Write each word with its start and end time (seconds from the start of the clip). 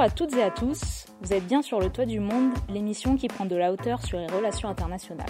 Bonjour 0.00 0.12
à 0.12 0.16
toutes 0.16 0.34
et 0.34 0.42
à 0.42 0.50
tous, 0.50 1.04
vous 1.20 1.34
êtes 1.34 1.46
bien 1.46 1.60
sur 1.60 1.78
le 1.78 1.90
toit 1.90 2.06
du 2.06 2.20
monde, 2.20 2.54
l'émission 2.70 3.16
qui 3.16 3.28
prend 3.28 3.44
de 3.44 3.54
la 3.54 3.70
hauteur 3.70 4.02
sur 4.02 4.18
les 4.18 4.28
relations 4.28 4.70
internationales. 4.70 5.28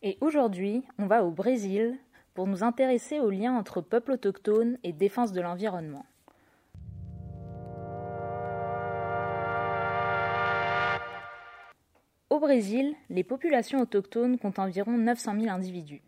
Et 0.00 0.16
aujourd'hui, 0.20 0.84
on 0.96 1.06
va 1.06 1.24
au 1.24 1.32
Brésil 1.32 1.98
pour 2.34 2.46
nous 2.46 2.62
intéresser 2.62 3.18
aux 3.18 3.30
liens 3.30 3.56
entre 3.56 3.80
peuples 3.80 4.12
autochtones 4.12 4.78
et 4.84 4.92
défense 4.92 5.32
de 5.32 5.40
l'environnement. 5.40 6.06
Au 12.30 12.38
Brésil, 12.38 12.94
les 13.10 13.24
populations 13.24 13.80
autochtones 13.80 14.38
comptent 14.38 14.60
environ 14.60 14.92
900 14.92 15.40
000 15.40 15.52
individus. 15.52 16.02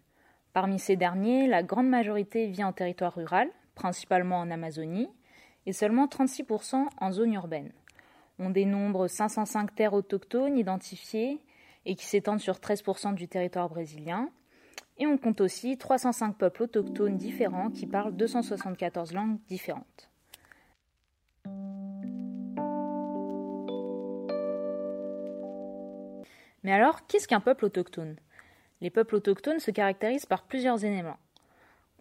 Parmi 0.53 0.79
ces 0.79 0.95
derniers, 0.95 1.49
la 1.49 1.65
grande 1.65 1.89
majorité 1.89 2.47
vit 2.47 2.63
en 2.63 2.73
territoire 2.73 3.17
rural, 3.17 3.49
principalement 3.75 4.39
en 4.39 4.53
Amazonie, 4.53 5.09
et 5.67 5.73
seulement 5.73 6.07
36% 6.07 6.87
en 6.99 7.13
zone 7.13 7.35
urbaine. 7.35 7.73
On 8.39 8.51
dénombre 8.51 9.09
505 9.09 9.75
terres 9.75 9.95
autochtones 9.95 10.57
identifiées 10.57 11.41
et 11.85 11.95
qui 11.95 12.07
s'étendent 12.07 12.41
sur 12.41 12.55
13% 12.57 13.15
du 13.15 13.29
territoire 13.29 13.69
brésilien. 13.69 14.29
Et 14.99 15.07
on 15.07 15.19
compte 15.19 15.41
aussi 15.41 15.77
305 15.77 16.37
peuples 16.37 16.65
autochtones 16.65 17.17
différents 17.17 17.71
qui 17.71 17.87
parlent 17.87 18.17
274 18.17 19.13
langues 19.13 19.39
différentes. 19.49 20.11
Mais 26.63 26.73
alors, 26.73 27.07
qu'est-ce 27.07 27.29
qu'un 27.29 27.41
peuple 27.41 27.67
autochtone? 27.67 28.17
Les 28.81 28.91
peuples 28.91 29.15
autochtones 29.15 29.61
se 29.61 29.71
caractérisent 29.71 30.27
par 30.27 30.43
plusieurs 30.43 30.85
éléments. 30.85 31.19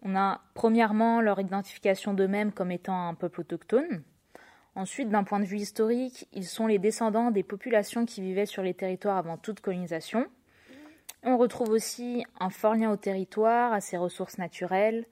On 0.08 0.14
a 0.14 0.40
premièrement 0.54 1.20
leur 1.20 1.40
identification 1.40 2.14
d'eux-mêmes 2.14 2.52
comme 2.52 2.70
étant 2.70 3.08
un 3.08 3.14
peuple 3.14 3.40
autochtone. 3.40 4.04
Ensuite, 4.76 5.08
d'un 5.08 5.24
point 5.24 5.40
de 5.40 5.44
vue 5.44 5.58
historique, 5.58 6.28
ils 6.32 6.44
sont 6.44 6.68
les 6.68 6.78
descendants 6.78 7.32
des 7.32 7.42
populations 7.42 8.06
qui 8.06 8.20
vivaient 8.20 8.46
sur 8.46 8.62
les 8.62 8.72
territoires 8.72 9.16
avant 9.16 9.36
toute 9.36 9.58
colonisation. 9.58 10.28
On 11.24 11.36
retrouve 11.36 11.70
aussi 11.70 12.24
un 12.38 12.50
fort 12.50 12.76
lien 12.76 12.92
au 12.92 12.96
territoire, 12.96 13.72
à 13.72 13.80
ses 13.80 13.96
ressources 13.96 14.38
naturelles, 14.38 15.06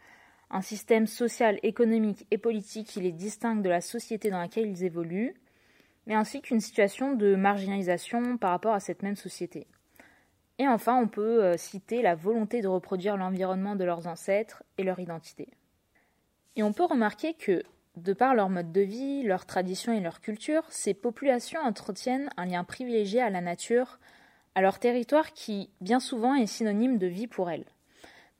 un 0.49 0.63
système 0.63 1.09
social, 1.09 1.59
économique 1.65 2.25
et 2.31 2.39
politique 2.39 2.87
qui 2.87 3.01
les 3.01 3.11
distingue 3.11 3.63
de 3.63 3.71
la 3.71 3.81
société 3.81 4.31
dans 4.31 4.39
laquelle 4.39 4.69
ils 4.69 4.85
évoluent, 4.85 5.35
mais 6.07 6.15
ainsi 6.15 6.41
qu'une 6.41 6.61
situation 6.61 7.15
de 7.15 7.35
marginalisation 7.35 8.39
par 8.39 8.51
rapport 8.51 8.75
à 8.75 8.81
cette 8.81 9.03
même 9.03 9.17
société. 9.17 9.67
Et 10.59 10.69
enfin, 10.69 10.97
on 10.97 11.09
peut 11.09 11.43
euh, 11.43 11.57
citer 11.57 12.03
la 12.03 12.15
volonté 12.15 12.61
de 12.61 12.69
reproduire 12.69 13.17
l'environnement 13.17 13.75
de 13.75 13.85
leurs 13.85 14.07
ancêtres 14.07 14.63
et 14.79 14.85
leur 14.85 15.01
identité. 15.01 15.49
Et 16.57 16.63
on 16.63 16.73
peut 16.73 16.85
remarquer 16.85 17.35
que, 17.35 17.65
de 17.97 18.13
par 18.13 18.35
leur 18.35 18.49
mode 18.49 18.73
de 18.73 18.81
vie, 18.81 19.23
leurs 19.25 19.47
traditions 19.47 19.93
et 19.93 20.01
leur 20.01 20.21
culture, 20.21 20.63
ces 20.69 20.95
populations 20.95 21.61
entretiennent 21.61 22.31
un 22.37 22.47
lien 22.47 22.63
privilégié 22.63 23.21
à 23.21 23.31
la 23.31 23.41
nature, 23.41 23.99
à 24.55 24.63
leur 24.63 24.79
territoire 24.79 25.33
qui, 25.33 25.71
bien 25.81 25.99
souvent, 25.99 26.35
est 26.35 26.47
synonyme 26.47 26.99
de 26.99 27.09
vie 27.09 27.27
pour 27.27 27.51
elles. 27.51 27.67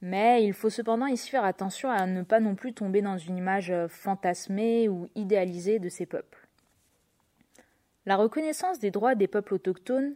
Mais 0.01 0.45
il 0.45 0.53
faut 0.53 0.71
cependant 0.71 1.07
ici 1.07 1.31
faire 1.31 1.45
attention 1.45 1.91
à 1.91 2.07
ne 2.07 2.23
pas 2.23 2.39
non 2.39 2.55
plus 2.55 2.75
tomber 2.75 3.03
dans 3.03 3.19
une 3.19 3.37
image 3.39 3.71
euh, 3.71 3.89
fantasmée 3.89 4.89
ou 4.89 5.09
idéalisée 5.15 5.79
de 5.79 5.89
ces 5.89 6.07
peuples. 6.07 6.47
La 8.07 8.17
reconnaissance 8.17 8.79
des 8.79 8.91
droits 8.91 9.15
des 9.15 9.29
peuples 9.29 9.55
autochtones 9.55 10.15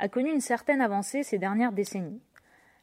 a 0.00 0.08
connu 0.08 0.32
une 0.32 0.40
certaine 0.40 0.80
avancée 0.80 1.22
ces 1.22 1.38
dernières 1.38 1.72
décennies. 1.72 2.22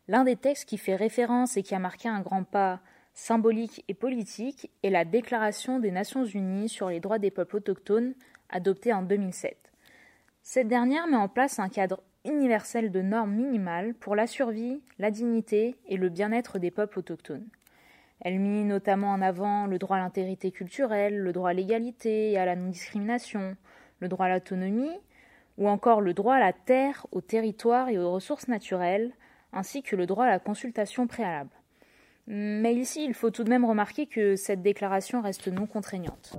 L'un 0.08 0.24
des 0.24 0.36
textes 0.36 0.70
qui 0.70 0.78
fait 0.78 0.96
référence 0.96 1.58
et 1.58 1.64
qui 1.64 1.74
a 1.74 1.80
marqué 1.80 2.08
un 2.08 2.22
grand 2.22 2.44
pas 2.44 2.80
symbolique 3.16 3.84
et 3.88 3.96
politique 3.96 4.70
est 4.84 4.92
la 4.92 5.04
Déclaration 5.04 5.80
des 5.80 5.90
Nations 5.90 6.26
Unies 6.26 6.70
sur 6.70 6.90
les 6.90 7.00
droits 7.00 7.18
des 7.18 7.32
peuples 7.32 7.58
autochtones, 7.58 8.14
adoptée 8.50 8.94
en 8.94 9.02
2007. 9.02 9.58
Cette 10.44 10.68
dernière 10.68 11.08
met 11.08 11.18
en 11.18 11.28
place 11.28 11.58
un 11.58 11.70
cadre 11.70 12.04
universel 12.24 12.92
de 12.92 13.02
normes 13.02 13.34
minimales 13.34 13.96
pour 13.96 14.16
la 14.16 14.28
survie, 14.28 14.84
la 15.00 15.10
dignité 15.10 15.76
et 15.88 15.98
le 15.98 16.10
bien-être 16.10 16.60
des 16.60 16.72
peuples 16.72 17.00
autochtones. 17.00 17.48
Elle 18.22 18.40
mit 18.40 18.64
notamment 18.64 19.12
en 19.12 19.24
avant 19.24 19.66
le 19.66 19.80
droit 19.80 19.98
à 19.98 20.02
l'intégrité 20.02 20.52
culturelle, 20.52 21.18
le 21.18 21.34
droit 21.34 21.50
à 21.50 21.54
l'égalité 21.54 22.32
et 22.32 22.38
à 22.38 22.46
la 22.46 22.56
non-discrimination, 22.56 23.58
le 24.00 24.08
droit 24.08 24.28
à 24.28 24.30
l'autonomie 24.30 24.92
ou 25.58 25.68
encore 25.68 26.02
le 26.02 26.14
droit 26.14 26.36
à 26.36 26.40
la 26.40 26.54
terre, 26.54 27.06
au 27.12 27.22
territoire 27.22 27.90
et 27.90 27.98
aux 27.98 28.12
ressources 28.12 28.48
naturelles, 28.48 29.14
ainsi 29.54 29.82
que 29.82 29.96
le 29.96 30.06
droit 30.06 30.26
à 30.26 30.30
la 30.30 30.40
consultation 30.40 31.08
préalable. 31.08 31.52
Mais 32.28 32.76
ici, 32.76 33.06
il 33.06 33.14
faut 33.14 33.32
tout 33.32 33.44
de 33.44 33.50
même 33.50 33.66
remarquer 33.66 34.06
que 34.06 34.36
cette 34.36 34.62
déclaration 34.62 35.22
reste 35.22 35.48
non 35.48 35.66
contraignante. 35.66 36.38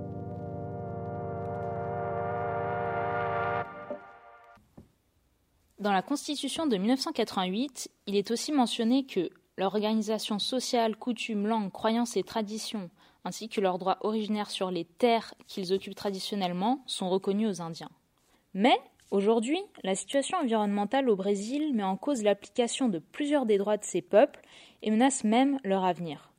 Dans 5.79 5.93
la 5.93 6.01
Constitution 6.01 6.67
de 6.67 6.77
1988, 6.77 7.89
il 8.05 8.17
est 8.17 8.31
aussi 8.31 8.51
mentionné 8.51 9.05
que 9.05 9.29
l'organisation 9.57 10.37
sociale, 10.37 10.97
coutumes, 10.97 11.47
langues, 11.47 11.71
croyances 11.71 12.17
et 12.17 12.23
traditions, 12.23 12.89
ainsi 13.23 13.49
que 13.49 13.61
leurs 13.61 13.79
droits 13.79 13.97
originaires 14.01 14.49
sur 14.49 14.71
les 14.71 14.85
terres 14.85 15.33
qu'ils 15.47 15.73
occupent 15.73 15.95
traditionnellement, 15.95 16.83
sont 16.85 17.09
reconnus 17.09 17.49
aux 17.49 17.61
Indiens. 17.61 17.91
Mais 18.53 18.77
Aujourd'hui, 19.11 19.59
la 19.83 19.95
situation 19.95 20.37
environnementale 20.37 21.09
au 21.09 21.15
Brésil 21.15 21.73
met 21.73 21.83
en 21.83 21.97
cause 21.97 22.23
l'application 22.23 22.89
de 22.89 22.99
plusieurs 22.99 23.45
des 23.45 23.57
droits 23.57 23.77
de 23.77 23.83
ces 23.83 24.01
peuples 24.01 24.41
et 24.81 24.91
menace 24.91 25.23
même 25.23 25.59
leur 25.63 25.83
avenir. 25.83 26.31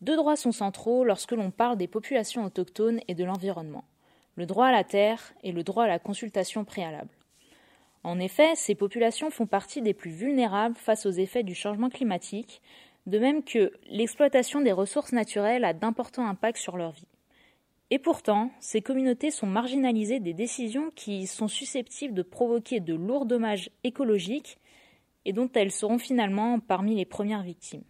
Deux 0.00 0.16
droits 0.16 0.36
sont 0.36 0.52
centraux 0.52 1.04
lorsque 1.04 1.32
l'on 1.32 1.50
parle 1.50 1.76
des 1.76 1.88
populations 1.88 2.44
autochtones 2.44 3.00
et 3.08 3.14
de 3.14 3.24
l'environnement 3.24 3.84
le 4.36 4.46
droit 4.46 4.66
à 4.66 4.72
la 4.72 4.84
terre 4.84 5.34
et 5.42 5.52
le 5.52 5.64
droit 5.64 5.84
à 5.84 5.88
la 5.88 5.98
consultation 5.98 6.64
préalable. 6.64 7.10
En 8.04 8.20
effet, 8.20 8.54
ces 8.54 8.74
populations 8.74 9.30
font 9.30 9.46
partie 9.46 9.82
des 9.82 9.94
plus 9.94 10.10
vulnérables 10.10 10.76
face 10.76 11.06
aux 11.06 11.10
effets 11.10 11.42
du 11.42 11.54
changement 11.54 11.90
climatique, 11.90 12.62
de 13.06 13.18
même 13.18 13.42
que 13.42 13.72
l'exploitation 13.88 14.60
des 14.60 14.72
ressources 14.72 15.12
naturelles 15.12 15.64
a 15.64 15.72
d'importants 15.72 16.26
impacts 16.26 16.58
sur 16.58 16.76
leur 16.76 16.92
vie. 16.92 17.08
Et 17.90 17.98
pourtant, 17.98 18.50
ces 18.58 18.82
communautés 18.82 19.30
sont 19.30 19.46
marginalisées 19.46 20.20
des 20.20 20.34
décisions 20.34 20.90
qui 20.94 21.26
sont 21.26 21.48
susceptibles 21.48 22.14
de 22.14 22.22
provoquer 22.22 22.80
de 22.80 22.94
lourds 22.94 23.26
dommages 23.26 23.70
écologiques 23.84 24.58
et 25.24 25.32
dont 25.32 25.50
elles 25.54 25.72
seront 25.72 25.98
finalement 25.98 26.58
parmi 26.58 26.96
les 26.96 27.04
premières 27.04 27.42
victimes. 27.42 27.84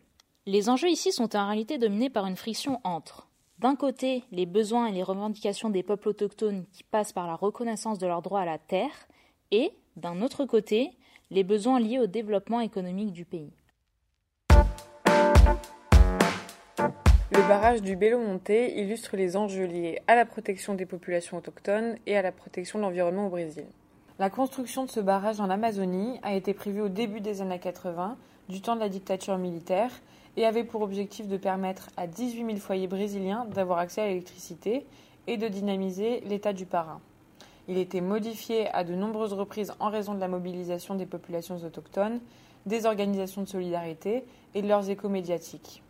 Les 0.45 0.69
enjeux 0.69 0.91
ici 0.91 1.13
sont 1.13 1.35
en 1.35 1.47
réalité 1.47 1.79
dominés 1.79 2.11
par 2.11 2.27
une 2.27 2.37
friction 2.37 2.81
entre, 2.85 3.29
d'un 3.59 3.75
côté, 3.75 4.23
les 4.33 4.45
besoins 4.45 4.87
et 4.87 4.93
les 4.93 5.03
revendications 5.03 5.71
des 5.71 5.83
peuples 5.83 6.09
autochtones 6.09 6.67
qui 6.73 6.83
passent 6.83 7.15
par 7.15 7.27
la 7.27 7.35
reconnaissance 7.35 7.99
de 7.99 8.07
leur 8.07 8.21
droit 8.21 8.41
à 8.41 8.45
la 8.45 8.59
terre, 8.59 9.09
et, 9.51 9.73
d'un 9.97 10.21
autre 10.21 10.45
côté, 10.45 10.91
les 11.31 11.43
besoins 11.43 11.81
liés 11.81 11.99
au 11.99 12.07
développement 12.07 12.61
économique 12.61 13.13
du 13.13 13.25
pays. 13.25 13.53
Le 17.37 17.47
barrage 17.49 17.83
du 17.83 17.97
Belo 17.97 18.19
Monte 18.19 18.49
illustre 18.49 19.15
les 19.15 19.37
enjeux 19.37 19.67
liés 19.67 20.01
à 20.07 20.15
la 20.15 20.25
protection 20.25 20.73
des 20.73 20.87
populations 20.87 21.37
autochtones 21.37 21.97
et 22.07 22.17
à 22.17 22.23
la 22.23 22.33
protection 22.33 22.79
de 22.79 22.85
l'environnement 22.85 23.27
au 23.27 23.29
Brésil. 23.29 23.67
La 24.19 24.31
construction 24.31 24.87
de 24.87 24.91
ce 24.91 25.01
barrage 25.01 25.39
en 25.39 25.51
Amazonie 25.51 26.19
a 26.23 26.33
été 26.33 26.55
prévue 26.55 26.81
au 26.81 26.89
début 26.89 27.21
des 27.21 27.43
années 27.43 27.59
80, 27.59 28.17
du 28.49 28.63
temps 28.63 28.75
de 28.75 28.81
la 28.81 28.89
dictature 28.89 29.37
militaire, 29.37 29.91
et 30.39 30.47
avait 30.47 30.65
pour 30.65 30.81
objectif 30.81 31.29
de 31.29 31.37
permettre 31.37 31.91
à 31.99 32.07
18 32.07 32.47
000 32.47 32.57
foyers 32.57 32.87
brésiliens 32.87 33.45
d'avoir 33.55 33.81
accès 33.81 34.01
à 34.01 34.07
l'électricité 34.07 34.87
et 35.27 35.37
de 35.37 35.49
dynamiser 35.49 36.21
l'état 36.21 36.55
du 36.55 36.65
Pará. 36.65 37.01
Il 37.69 37.77
était 37.77 38.01
modifié 38.01 38.69
à 38.69 38.83
de 38.83 38.95
nombreuses 38.95 39.35
reprises 39.35 39.75
en 39.79 39.91
raison 39.91 40.15
de 40.15 40.21
la 40.21 40.29
mobilisation 40.29 40.95
des 40.95 41.05
populations 41.05 41.57
autochtones, 41.57 42.21
des 42.65 42.87
organisations 42.87 43.43
de 43.43 43.49
solidarité 43.49 44.25
et 44.55 44.63
de 44.63 44.69
leurs 44.69 44.89
échos 44.89 45.11
médiatiques. 45.11 45.83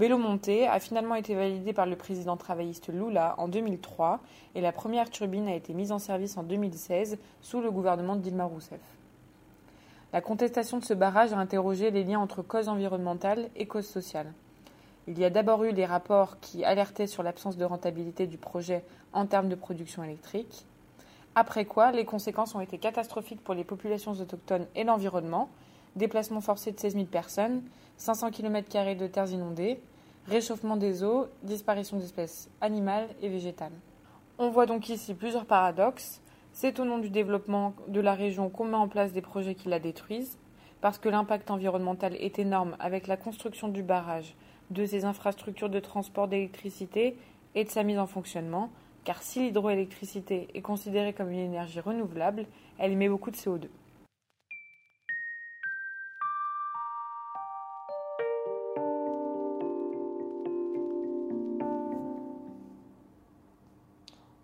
Belo 0.00 0.16
Monte 0.16 0.66
a 0.66 0.80
finalement 0.80 1.14
été 1.14 1.34
validé 1.34 1.74
par 1.74 1.84
le 1.84 1.94
président 1.94 2.38
travailliste 2.38 2.88
Lula 2.88 3.34
en 3.36 3.48
2003 3.48 4.20
et 4.54 4.62
la 4.62 4.72
première 4.72 5.10
turbine 5.10 5.46
a 5.46 5.54
été 5.54 5.74
mise 5.74 5.92
en 5.92 5.98
service 5.98 6.38
en 6.38 6.42
2016 6.42 7.18
sous 7.42 7.60
le 7.60 7.70
gouvernement 7.70 8.16
de 8.16 8.22
Dilma 8.22 8.44
Rousseff. 8.44 8.80
La 10.14 10.22
contestation 10.22 10.78
de 10.78 10.84
ce 10.84 10.94
barrage 10.94 11.34
a 11.34 11.38
interrogé 11.38 11.90
les 11.90 12.02
liens 12.02 12.18
entre 12.18 12.40
causes 12.40 12.70
environnementales 12.70 13.50
et 13.56 13.66
causes 13.66 13.88
sociales. 13.88 14.32
Il 15.06 15.18
y 15.18 15.24
a 15.26 15.28
d'abord 15.28 15.64
eu 15.64 15.72
les 15.72 15.84
rapports 15.84 16.40
qui 16.40 16.64
alertaient 16.64 17.06
sur 17.06 17.22
l'absence 17.22 17.58
de 17.58 17.66
rentabilité 17.66 18.26
du 18.26 18.38
projet 18.38 18.82
en 19.12 19.26
termes 19.26 19.50
de 19.50 19.54
production 19.54 20.02
électrique. 20.02 20.64
Après 21.34 21.66
quoi, 21.66 21.92
les 21.92 22.06
conséquences 22.06 22.54
ont 22.54 22.62
été 22.62 22.78
catastrophiques 22.78 23.44
pour 23.44 23.52
les 23.52 23.64
populations 23.64 24.12
autochtones 24.12 24.66
et 24.74 24.84
l'environnement. 24.84 25.50
Déplacement 25.94 26.40
forcé 26.40 26.72
de 26.72 26.80
16 26.80 26.94
000 26.94 27.04
personnes, 27.04 27.62
500 27.98 28.30
km 28.30 28.96
de 28.96 29.06
terres 29.06 29.30
inondées, 29.30 29.78
réchauffement 30.26 30.76
des 30.76 31.02
eaux, 31.02 31.26
disparition 31.42 31.96
d'espèces 31.96 32.50
animales 32.60 33.08
et 33.22 33.28
végétales. 33.28 33.72
On 34.38 34.50
voit 34.50 34.66
donc 34.66 34.88
ici 34.88 35.14
plusieurs 35.14 35.46
paradoxes. 35.46 36.20
C'est 36.52 36.80
au 36.80 36.84
nom 36.84 36.98
du 36.98 37.10
développement 37.10 37.74
de 37.88 38.00
la 38.00 38.14
région 38.14 38.48
qu'on 38.48 38.64
met 38.64 38.76
en 38.76 38.88
place 38.88 39.12
des 39.12 39.20
projets 39.22 39.54
qui 39.54 39.68
la 39.68 39.78
détruisent, 39.78 40.38
parce 40.80 40.98
que 40.98 41.08
l'impact 41.08 41.50
environnemental 41.50 42.14
est 42.16 42.38
énorme 42.38 42.76
avec 42.80 43.06
la 43.06 43.16
construction 43.16 43.68
du 43.68 43.82
barrage, 43.82 44.34
de 44.70 44.84
ses 44.86 45.04
infrastructures 45.04 45.68
de 45.68 45.80
transport 45.80 46.28
d'électricité 46.28 47.16
et 47.54 47.64
de 47.64 47.70
sa 47.70 47.82
mise 47.82 47.98
en 47.98 48.06
fonctionnement, 48.06 48.70
car 49.04 49.22
si 49.22 49.40
l'hydroélectricité 49.40 50.48
est 50.54 50.62
considérée 50.62 51.12
comme 51.12 51.30
une 51.30 51.38
énergie 51.38 51.80
renouvelable, 51.80 52.46
elle 52.78 52.92
émet 52.92 53.08
beaucoup 53.08 53.30
de 53.30 53.36
CO2. 53.36 53.68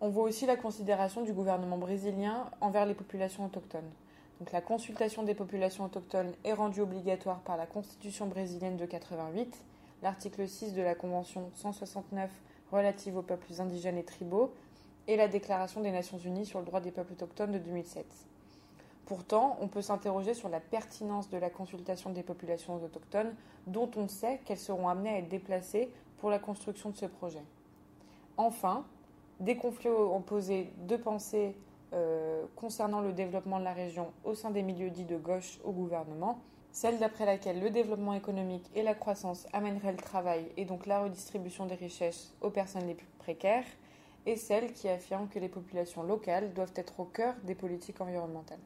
On 0.07 0.11
voit 0.11 0.23
aussi 0.23 0.47
la 0.47 0.55
considération 0.55 1.23
du 1.23 1.33
gouvernement 1.33 1.79
brésilien 1.79 2.49
envers 2.61 2.87
les 2.87 2.95
populations 2.95 3.45
autochtones. 3.45 3.91
Donc, 4.39 4.53
la 4.53 4.61
consultation 4.61 5.25
des 5.25 5.35
populations 5.35 5.83
autochtones 5.83 6.33
est 6.45 6.53
rendue 6.53 6.81
obligatoire 6.81 7.41
par 7.41 7.57
la 7.57 7.67
Constitution 7.67 8.27
brésilienne 8.29 8.77
de 8.77 8.87
88, 8.87 9.65
l'article 10.05 10.47
6 10.47 10.75
de 10.75 10.83
la 10.83 10.95
Convention 10.95 11.51
169 11.55 12.31
relative 12.71 13.17
aux 13.17 13.23
peuples 13.23 13.53
indigènes 13.59 13.99
et 13.99 14.05
tribaux 14.05 14.55
et 15.09 15.17
la 15.17 15.27
Déclaration 15.27 15.81
des 15.81 15.91
Nations 15.91 16.19
Unies 16.19 16.47
sur 16.47 16.61
le 16.61 16.67
droit 16.67 16.81
des 16.81 16.93
peuples 16.93 17.15
autochtones 17.15 17.51
de 17.51 17.59
2007. 17.59 18.07
Pourtant, 19.07 19.59
on 19.61 19.67
peut 19.67 19.83
s'interroger 19.83 20.35
sur 20.35 20.49
la 20.49 20.61
pertinence 20.61 21.29
de 21.31 21.37
la 21.37 21.51
consultation 21.51 22.11
des 22.11 22.23
populations 22.23 22.77
autochtones 22.77 23.35
dont 23.67 23.91
on 23.97 24.07
sait 24.07 24.39
qu'elles 24.45 24.57
seront 24.57 24.87
amenées 24.87 25.11
à 25.11 25.19
être 25.19 25.29
déplacées 25.29 25.91
pour 26.19 26.31
la 26.31 26.39
construction 26.39 26.91
de 26.91 26.97
ce 26.97 27.07
projet. 27.07 27.43
Enfin, 28.37 28.85
des 29.41 29.57
conflits 29.57 29.91
ont 29.91 30.23
posé 30.23 30.73
deux 30.79 30.99
pensées 30.99 31.57
euh, 31.93 32.45
concernant 32.57 33.01
le 33.01 33.13
développement 33.13 33.59
de 33.59 33.65
la 33.65 33.73
région 33.73 34.13
au 34.25 34.35
sein 34.35 34.51
des 34.51 34.63
milieux 34.63 34.91
dits 34.91 35.05
de 35.05 35.17
gauche 35.17 35.59
au 35.65 35.73
gouvernement, 35.73 36.41
celle 36.73 36.99
d'après 36.99 37.25
laquelle 37.25 37.61
le 37.61 37.71
développement 37.71 38.13
économique 38.13 38.69
et 38.75 38.83
la 38.83 38.95
croissance 38.95 39.47
amèneraient 39.53 39.93
le 39.93 39.99
travail 39.99 40.47
et 40.57 40.65
donc 40.65 40.87
la 40.87 41.01
redistribution 41.01 41.65
des 41.67 41.75
richesses 41.75 42.35
aux 42.41 42.51
personnes 42.51 42.87
les 42.87 42.95
plus 42.95 43.07
précaires, 43.19 43.65
et 44.27 44.37
celle 44.37 44.73
qui 44.73 44.89
affirme 44.89 45.29
que 45.29 45.39
les 45.39 45.49
populations 45.49 46.03
locales 46.03 46.53
doivent 46.53 46.73
être 46.75 46.99
au 46.99 47.05
cœur 47.05 47.35
des 47.45 47.55
politiques 47.55 48.01
environnementales. 48.01 48.59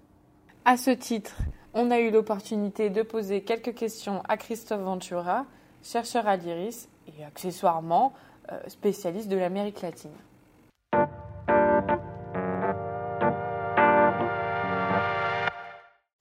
À 0.64 0.76
ce 0.76 0.90
titre, 0.90 1.36
on 1.74 1.90
a 1.90 2.00
eu 2.00 2.10
l'opportunité 2.10 2.90
de 2.90 3.02
poser 3.02 3.42
quelques 3.42 3.74
questions 3.74 4.22
à 4.28 4.36
Christophe 4.36 4.80
Ventura, 4.80 5.44
chercheur 5.82 6.26
à 6.26 6.36
l'IRIS 6.36 6.88
et 7.06 7.24
accessoirement 7.24 8.12
euh, 8.50 8.58
spécialiste 8.68 9.28
de 9.28 9.36
l'Amérique 9.36 9.82
latine. 9.82 10.10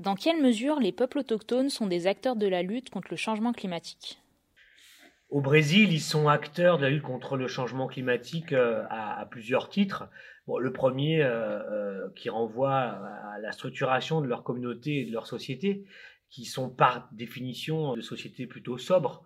Dans 0.09 0.15
quelle 0.15 0.41
mesure 0.41 0.79
les 0.79 0.91
peuples 0.91 1.19
autochtones 1.19 1.69
sont 1.69 1.85
des 1.85 2.07
acteurs 2.07 2.35
de 2.35 2.47
la 2.47 2.63
lutte 2.63 2.89
contre 2.89 3.09
le 3.11 3.15
changement 3.15 3.53
climatique? 3.53 4.19
Au 5.29 5.39
Brésil, 5.39 5.93
ils 5.93 6.01
sont 6.01 6.27
acteurs 6.27 6.79
de 6.79 6.81
la 6.81 6.89
lutte 6.89 7.03
contre 7.03 7.37
le 7.37 7.47
changement 7.47 7.85
climatique 7.85 8.51
euh, 8.51 8.85
à, 8.89 9.23
plusieurs 9.29 9.69
titres. 9.69 10.09
le 10.47 10.73
premier 10.73 11.21
euh, 11.21 11.27
euh, 11.29 12.09
qui 12.15 12.31
renvoie 12.31 12.73
à 12.73 13.37
la 13.39 13.51
structuration 13.51 14.19
de 14.19 14.25
leur 14.25 14.41
communauté 14.41 15.01
et 15.01 15.05
de 15.05 15.11
leur 15.11 15.27
société, 15.27 15.85
qui 16.31 16.45
sont 16.45 16.71
par 16.71 17.07
définition 17.11 17.95
de 17.95 18.01
sociétés 18.01 18.47
plutôt 18.47 18.79
sobres. 18.79 19.23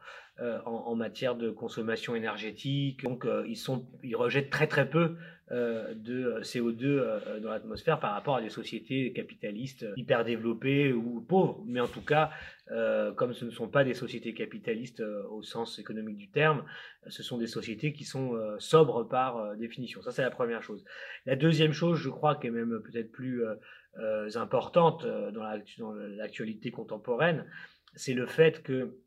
En, 0.65 0.95
matière 0.95 1.35
de 1.35 1.51
consommation 1.51 2.15
énergétique. 2.15 3.03
Donc, 3.03 3.27
ils, 3.47 3.57
ils 4.01 4.15
rejettent 4.15 4.49
très 4.49 4.65
très 4.65 4.89
peu 4.89 5.15
de 5.51 6.39
CO2 6.41 7.39
dans 7.41 7.49
l'atmosphère 7.49 7.99
par 7.99 8.13
rapport 8.13 8.37
à 8.37 8.41
des 8.41 8.49
sociétés 8.49 9.11
capitalistes 9.13 9.85
hyper 9.97 10.23
développées 10.23 10.93
ou 10.93 11.21
pauvres. 11.21 11.63
Mais 11.67 11.79
en 11.79 11.87
tout 11.87 12.01
cas, 12.01 12.31
comme 13.15 13.33
ce 13.33 13.45
ne 13.45 13.51
sont 13.51 13.67
pas 13.67 13.83
des 13.83 13.93
sociétés 13.93 14.33
capitalistes 14.33 15.03
au 15.29 15.43
sens 15.43 15.79
économique 15.79 16.17
du 16.17 16.29
terme, 16.29 16.63
ce 17.07 17.23
sont 17.23 17.37
des 17.37 17.47
sociétés 17.47 17.93
qui 17.93 18.05
sont 18.05 18.39
sobres 18.57 19.03
par 19.03 19.55
définition. 19.57 20.01
Ça, 20.01 20.11
c'est 20.11 20.23
la 20.23 20.31
première 20.31 20.63
chose. 20.63 20.83
La 21.25 21.35
deuxième 21.35 21.73
chose, 21.73 21.99
je 21.99 22.09
crois, 22.09 22.35
qui 22.35 22.47
est 22.47 22.51
même 22.51 22.81
peut-être 22.81 23.11
plus 23.11 23.43
importante 24.35 25.05
dans 25.05 25.43
l'actualité 26.17 26.71
contemporaine, 26.71 27.45
c'est 27.95 28.13
le 28.13 28.25
fait 28.25 28.63
que 28.63 28.97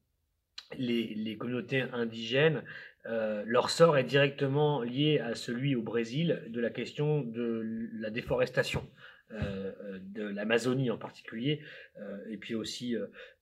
les, 0.78 1.36
communautés 1.36 1.82
indigènes, 1.92 2.64
euh, 3.08 3.42
leur 3.46 3.70
sort 3.70 3.96
est 3.96 4.04
directement 4.04 4.82
lié 4.82 5.20
à 5.20 5.34
celui 5.34 5.76
au 5.76 5.82
Brésil 5.82 6.42
de 6.48 6.60
la 6.60 6.70
question 6.70 7.20
de 7.20 7.88
la 8.00 8.10
déforestation. 8.10 8.86
Euh, 9.32 9.72
euh, 9.82 9.98
de 10.00 10.22
l'Amazonie 10.22 10.88
en 10.92 10.98
particulier, 10.98 11.60
euh, 11.98 12.16
et 12.30 12.36
puis 12.36 12.54
aussi 12.54 12.94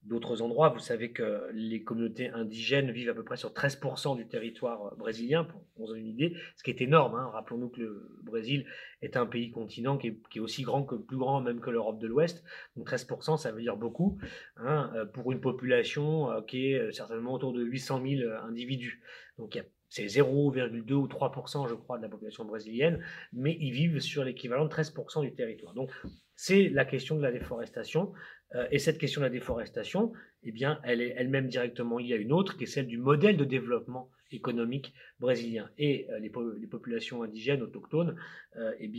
d'autres 0.03 0.41
endroits. 0.41 0.71
Vous 0.71 0.79
savez 0.79 1.13
que 1.13 1.51
les 1.53 1.83
communautés 1.83 2.31
indigènes 2.31 2.91
vivent 2.91 3.11
à 3.11 3.15
peu 3.15 3.23
près 3.23 3.37
sur 3.37 3.53
13% 3.53 4.17
du 4.17 4.27
territoire 4.27 4.97
brésilien, 4.97 5.45
pour 5.45 5.63
vous 5.77 5.87
donner 5.89 6.01
une 6.01 6.09
idée, 6.09 6.37
ce 6.57 6.63
qui 6.63 6.71
est 6.71 6.81
énorme. 6.81 7.15
Hein. 7.15 7.29
Rappelons-nous 7.33 7.69
que 7.69 7.81
le 7.81 8.11
Brésil 8.23 8.67
est 9.03 9.17
un 9.17 9.27
pays 9.27 9.51
continent 9.51 9.99
qui 9.99 10.19
est, 10.35 10.41
aussi 10.41 10.63
grand 10.63 10.85
que 10.85 10.95
plus 10.95 11.19
grand 11.19 11.41
même 11.43 11.61
que 11.61 11.71
l'Europe 11.71 12.01
de 12.01 12.07
l'Ouest. 12.07 12.43
Donc 12.77 12.91
13%, 12.91 13.37
ça 13.37 13.53
veut 13.53 13.61
dire 13.61 13.77
beaucoup 13.77 14.19
hein, 14.57 14.91
pour 15.13 15.33
une 15.33 15.41
population 15.41 16.43
qui 16.49 16.73
est 16.73 16.93
certainement 16.93 17.35
autour 17.35 17.53
de 17.53 17.63
800 17.63 18.03
000 18.05 18.33
individus. 18.43 19.03
Donc 19.39 19.55
il 19.55 19.61
a 19.61 19.65
c'est 19.95 20.07
0,2 20.07 20.93
ou 20.93 21.07
3%, 21.07 21.69
je 21.69 21.75
crois, 21.75 21.99
de 21.99 22.03
la 22.03 22.09
population 22.09 22.45
brésilienne, 22.45 23.01
mais 23.33 23.57
ils 23.61 23.71
vivent 23.71 24.01
sur 24.01 24.25
l'équivalent 24.25 24.65
de 24.65 24.71
13% 24.71 25.23
du 25.23 25.33
territoire. 25.33 25.73
Donc, 25.73 25.93
c'est 26.35 26.69
la 26.69 26.85
question 26.85 27.17
de 27.17 27.23
la 27.23 27.31
déforestation. 27.31 28.13
Euh, 28.57 28.67
et 28.73 28.81
cette 28.81 28.99
question 28.99 29.21
de 29.21 29.27
la 29.27 29.31
déforestation, 29.31 30.13
eh 30.43 30.51
bien, 30.51 30.81
elle 30.83 31.01
est 31.01 31.15
elle-même 31.17 31.47
directement 31.47 31.99
liée 31.99 32.15
à 32.15 32.17
une 32.17 32.33
autre, 32.33 32.57
qui 32.57 32.65
est 32.65 32.67
celle 32.67 32.89
du 32.89 32.99
modèle 32.99 33.37
de 33.37 33.45
développement 33.45 34.11
économique 34.33 34.93
brésilien. 35.21 35.71
Et 35.79 36.09
euh, 36.11 36.19
les, 36.19 36.67
populations 36.67 37.23
indigènes, 37.23 37.63
autochtones, 37.63 38.17
euh, 38.57 38.73
eh 38.81 38.91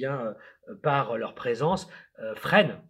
par 0.81 1.18
leur 1.18 1.36
présence, 1.36 1.89
freinent, 2.36 2.81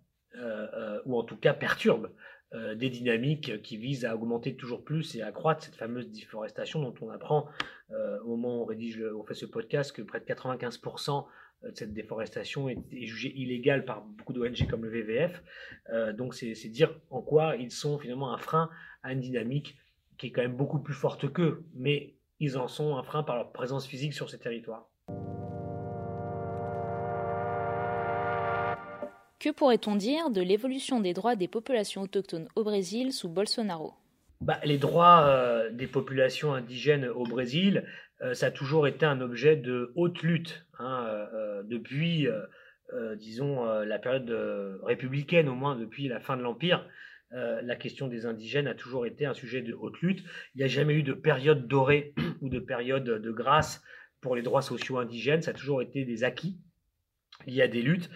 ou 1.06 1.18
en 1.18 1.24
tout 1.24 1.38
cas 1.38 1.54
perturbent 1.54 2.10
euh, 2.56 2.74
des 2.74 2.90
dynamiques 2.90 3.62
qui 3.62 3.78
visent 3.78 4.06
à 4.06 4.16
augmenter 4.16 4.56
toujours 4.56 4.84
plus 4.84 5.16
et 5.16 5.22
à 5.22 5.28
accroître 5.28 5.64
cette 5.64 5.76
fameuse 5.76 6.10
déforestation 6.10 6.82
dont 6.82 6.94
on 7.02 7.10
apprend 7.10 7.48
euh, 7.92 8.20
au 8.22 8.38
moment 8.38 8.60
où 8.60 8.62
on, 8.62 8.66
rédige 8.66 9.04
on 9.16 9.24
fait 9.24 9.34
ce 9.34 9.46
podcast 9.46 9.92
que 9.92 10.02
près 10.02 10.20
de 10.20 10.26
95% 10.26 11.26
de 11.64 11.76
cette 11.76 11.94
déforestation 11.94 12.70
est, 12.70 12.78
jugée 12.92 13.34
illégale 13.36 13.84
par 13.84 14.06
beaucoup 14.06 14.34
d'ONG 14.34 14.68
comme 14.70 14.84
le 14.84 14.90
VVF. 14.90 15.44
Euh, 15.92 16.14
donc 16.14 16.34
c'est 16.34 16.54
dire 16.70 16.98
en 17.10 17.22
quoi 17.22 17.56
ils 17.58 17.72
sont 17.72 18.00
finalement 18.00 18.34
un 18.34 18.38
frein 18.38 18.70
à 19.04 19.12
une 19.12 19.20
dynamique 19.20 19.78
qui 20.18 20.28
est 20.28 20.32
quand 20.32 20.42
même 20.42 20.56
beaucoup 20.56 20.80
plus 20.80 20.94
forte 20.94 21.32
qu'eux, 21.32 21.66
mais 21.74 22.16
ils 22.40 22.58
en 22.58 22.68
sont 22.68 22.96
un 22.96 23.04
frein 23.04 23.24
par 23.24 23.36
leur 23.36 23.52
présence 23.52 23.86
physique 23.86 24.14
sur 24.14 24.30
ces 24.30 24.40
territoires. 24.40 24.90
Que 29.46 29.52
pourrait-on 29.52 29.96
dire 29.96 30.32
de 30.32 30.42
l'évolution 30.42 31.00
des 31.00 31.14
droits 31.14 31.36
des 31.36 31.48
populations 31.48 32.02
autochtones 32.02 32.48
au 32.56 32.64
Brésil 32.64 33.14
sous 33.14 33.30
Bolsonaro? 33.30 33.94
Bah, 34.42 34.60
Les 34.64 34.80
droits 34.80 35.28
euh, 35.28 35.70
des 35.70 35.86
populations 35.86 36.56
indigènes 36.56 37.06
au 37.06 37.26
Brésil, 37.26 37.86
euh, 38.22 38.34
ça 38.34 38.48
a 38.48 38.52
toujours 38.52 38.88
été 38.88 39.06
un 39.06 39.22
objet 39.22 39.56
de 39.56 39.92
haute 39.94 40.24
lutte 40.24 40.66
hein, 40.80 41.06
euh, 41.08 41.62
depuis, 41.62 42.28
disons, 43.20 43.64
la 43.66 44.00
période 44.00 44.32
républicaine, 44.82 45.48
au 45.48 45.54
moins 45.54 45.76
depuis 45.76 46.08
la 46.08 46.20
fin 46.20 46.38
de 46.38 46.42
l'Empire. 46.42 46.84
la 47.30 47.76
question 47.76 48.08
des 48.08 48.26
indigènes 48.26 48.66
a 48.66 48.74
toujours 48.74 49.06
été 49.06 49.28
un 49.28 49.36
sujet 49.36 49.62
de 49.62 49.76
haute 49.76 50.00
lutte. 50.00 50.24
Il 50.56 50.58
n'y 50.58 50.64
a 50.64 50.68
jamais 50.68 50.96
eu 50.96 51.04
de 51.04 51.14
période 51.14 51.68
dorée 51.68 52.16
ou 52.42 52.50
de 52.50 52.58
période 52.58 53.04
de 53.04 53.32
grâce 53.32 53.84
pour 54.22 54.36
les 54.36 54.42
droits 54.42 54.64
sociaux 54.64 54.98
indigènes. 54.98 55.44
Ça 55.44 55.52
a 55.52 55.54
toujours 55.54 55.84
été 55.84 56.04
des 56.04 56.24
acquis 56.24 56.58
Il 57.46 57.54
y 57.54 57.62
a 57.62 57.68
des 57.68 57.84
luttes 57.84 58.10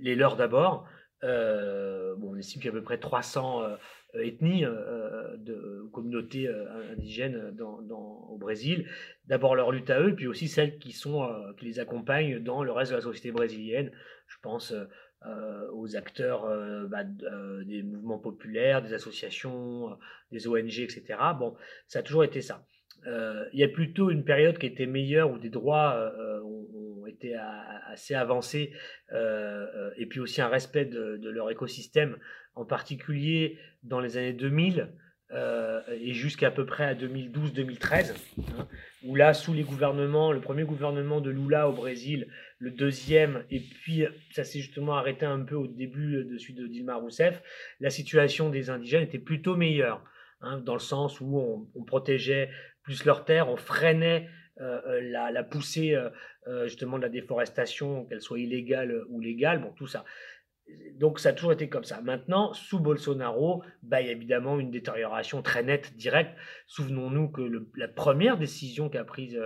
les 0.00 0.14
leurs 0.14 0.36
d'abord. 0.36 0.86
Euh, 1.24 2.14
bon, 2.16 2.34
on 2.34 2.36
estime 2.36 2.60
qu'il 2.60 2.70
y 2.70 2.74
a 2.74 2.76
à 2.76 2.78
peu 2.78 2.84
près 2.84 2.98
300 2.98 3.62
euh, 3.62 3.76
ethnies 4.14 4.64
euh, 4.64 5.36
de 5.36 5.88
communautés 5.92 6.48
indigènes 6.92 7.56
au 7.60 8.36
Brésil. 8.38 8.88
D'abord 9.26 9.56
leur 9.56 9.72
lutte 9.72 9.90
à 9.90 10.00
eux, 10.00 10.14
puis 10.14 10.26
aussi 10.26 10.48
celles 10.48 10.78
qui, 10.78 10.92
sont, 10.92 11.28
qui 11.58 11.66
les 11.66 11.80
accompagnent 11.80 12.38
dans 12.38 12.62
le 12.62 12.72
reste 12.72 12.92
de 12.92 12.96
la 12.96 13.02
société 13.02 13.32
brésilienne. 13.32 13.90
Je 14.28 14.36
pense 14.42 14.74
aux 15.72 15.96
acteurs 15.96 16.46
bah, 16.88 17.02
des 17.04 17.82
mouvements 17.82 18.18
populaires, 18.18 18.82
des 18.82 18.94
associations, 18.94 19.98
des 20.30 20.46
ONG, 20.46 20.78
etc. 20.78 21.02
Bon, 21.36 21.56
ça 21.88 21.98
a 21.98 22.02
toujours 22.02 22.24
été 22.24 22.40
ça. 22.40 22.64
Il 23.06 23.58
y 23.58 23.64
a 23.64 23.68
plutôt 23.68 24.10
une 24.10 24.24
période 24.24 24.58
qui 24.58 24.66
était 24.66 24.86
meilleure 24.86 25.30
où 25.30 25.38
des 25.38 25.48
droits 25.48 26.12
été 27.18 27.36
assez 27.86 28.14
avancés, 28.14 28.72
euh, 29.12 29.66
euh, 29.74 29.90
et 29.96 30.06
puis 30.06 30.20
aussi 30.20 30.40
un 30.40 30.48
respect 30.48 30.84
de, 30.84 31.28
leur 31.28 31.50
écosystème, 31.50 32.16
en 32.54 32.64
particulier 32.64 33.58
dans 33.82 34.00
les 34.00 34.16
années 34.16 34.32
2000 34.32 34.88
euh, 35.30 35.80
et 36.00 36.12
jusqu'à 36.12 36.50
peu 36.50 36.64
près 36.64 36.84
à 36.84 36.94
2012-2013, 36.94 38.14
hein, 38.56 38.68
où 39.04 39.14
là, 39.14 39.34
sous 39.34 39.52
les 39.52 39.62
gouvernements, 39.62 40.32
le 40.32 40.40
premier 40.40 40.64
gouvernement 40.64 41.20
de 41.20 41.30
Lula 41.30 41.68
au 41.68 41.72
Brésil, 41.72 42.28
le 42.58 42.70
deuxième, 42.70 43.44
et 43.50 43.60
puis 43.60 44.04
ça 44.32 44.44
s'est 44.44 44.60
justement 44.60 44.94
arrêté 44.94 45.26
un 45.26 45.40
peu 45.40 45.54
au 45.54 45.66
début 45.66 46.24
de 46.24 46.38
celui 46.38 46.54
de 46.54 46.66
Dilma 46.66 46.96
Rousseff, 46.96 47.42
la 47.80 47.90
situation 47.90 48.48
des 48.48 48.70
indigènes 48.70 49.02
était 49.02 49.18
plutôt 49.18 49.56
meilleure. 49.56 50.02
Hein, 50.40 50.58
dans 50.58 50.74
le 50.74 50.78
sens 50.78 51.20
où 51.20 51.66
on, 51.74 51.82
protégeait 51.82 52.50
plus 52.88 53.04
leurs 53.04 53.26
terres, 53.26 53.50
on 53.50 53.56
freinait 53.56 54.30
la, 54.56 55.30
la, 55.30 55.44
poussée 55.44 55.94
justement 56.64 56.96
de 56.96 57.02
la 57.02 57.10
déforestation, 57.10 58.06
qu'elle 58.06 58.22
soit 58.22 58.40
illégale 58.40 59.04
ou 59.10 59.20
légale, 59.20 59.60
bon, 59.60 59.72
tout 59.76 59.86
ça. 59.86 60.06
Donc 60.94 61.20
ça 61.20 61.28
a 61.28 61.32
toujours 61.34 61.52
été 61.52 61.68
comme 61.68 61.84
ça. 61.84 62.00
Maintenant, 62.00 62.54
sous 62.54 62.80
Bolsonaro, 62.80 63.62
bah, 63.82 64.00
il 64.00 64.06
y 64.06 64.10
a 64.10 64.12
évidemment 64.12 64.58
une 64.58 64.70
détérioration 64.70 65.42
très 65.42 65.62
nette, 65.62 65.94
directe. 65.96 66.34
Souvenons-nous 66.66 67.28
que 67.28 67.42
la 67.76 67.88
première 67.88 68.38
décision 68.38 68.88
qu'a 68.88 69.04
prise 69.04 69.38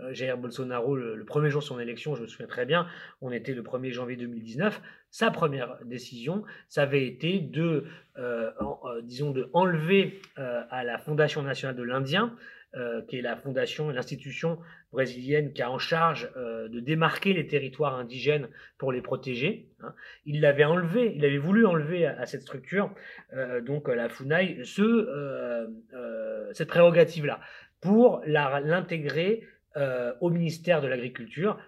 euh, 0.00 0.14
Jair 0.14 0.38
Bolsonaro, 0.38 0.96
le, 0.96 1.24
premier 1.24 1.50
jour 1.50 1.60
de 1.60 1.66
son 1.66 1.78
élection, 1.78 2.14
je 2.14 2.22
me 2.22 2.26
souviens 2.26 2.46
très 2.46 2.64
bien, 2.64 2.86
on 3.20 3.30
était 3.30 3.52
le 3.52 3.62
1er 3.62 3.90
janvier 3.92 4.16
2019, 4.16 4.80
sa 5.10 5.30
première 5.30 5.76
décision, 5.84 6.44
ça 6.68 6.82
avait 6.82 7.06
été 7.06 7.40
de, 7.40 7.84
euh, 8.16 8.50
euh, 8.60 9.02
disons, 9.02 9.32
de 9.32 9.50
enlever 9.52 10.22
à 10.36 10.82
la 10.82 10.98
Fondation 10.98 11.42
nationale 11.42 11.76
de 11.76 11.82
l'Indien, 11.82 12.34
qui 13.08 13.18
est 13.18 13.22
la 13.22 13.36
fondation, 13.36 13.90
l'institution 13.90 14.58
brésilienne 14.92 15.52
qui 15.52 15.60
a 15.60 15.70
en 15.70 15.78
charge 15.78 16.30
de 16.36 16.80
démarquer 16.80 17.34
les 17.34 17.46
territoires 17.46 17.96
indigènes 17.96 18.48
pour 18.78 18.92
les 18.92 19.02
protéger. 19.02 19.68
Hein. 19.82 19.94
Il 20.24 20.40
l'avait 20.40 20.64
enlevé, 20.64 21.12
il 21.14 21.24
avait 21.24 21.36
voulu 21.36 21.66
enlever 21.66 22.06
à, 22.06 22.24
cette 22.24 22.42
structure, 22.42 22.94
donc 23.66 23.88
la 23.88 24.08
FUNAI, 24.08 24.60
ce, 24.64 25.68
cette 26.54 26.68
prérogative-là, 26.68 27.40
pour 27.82 28.22
l'intégrer 28.24 29.42
euh, 29.76 30.12
au 30.20 30.28
ministère 30.28 30.82
de 30.82 30.86
l'Agriculture, 30.86 31.58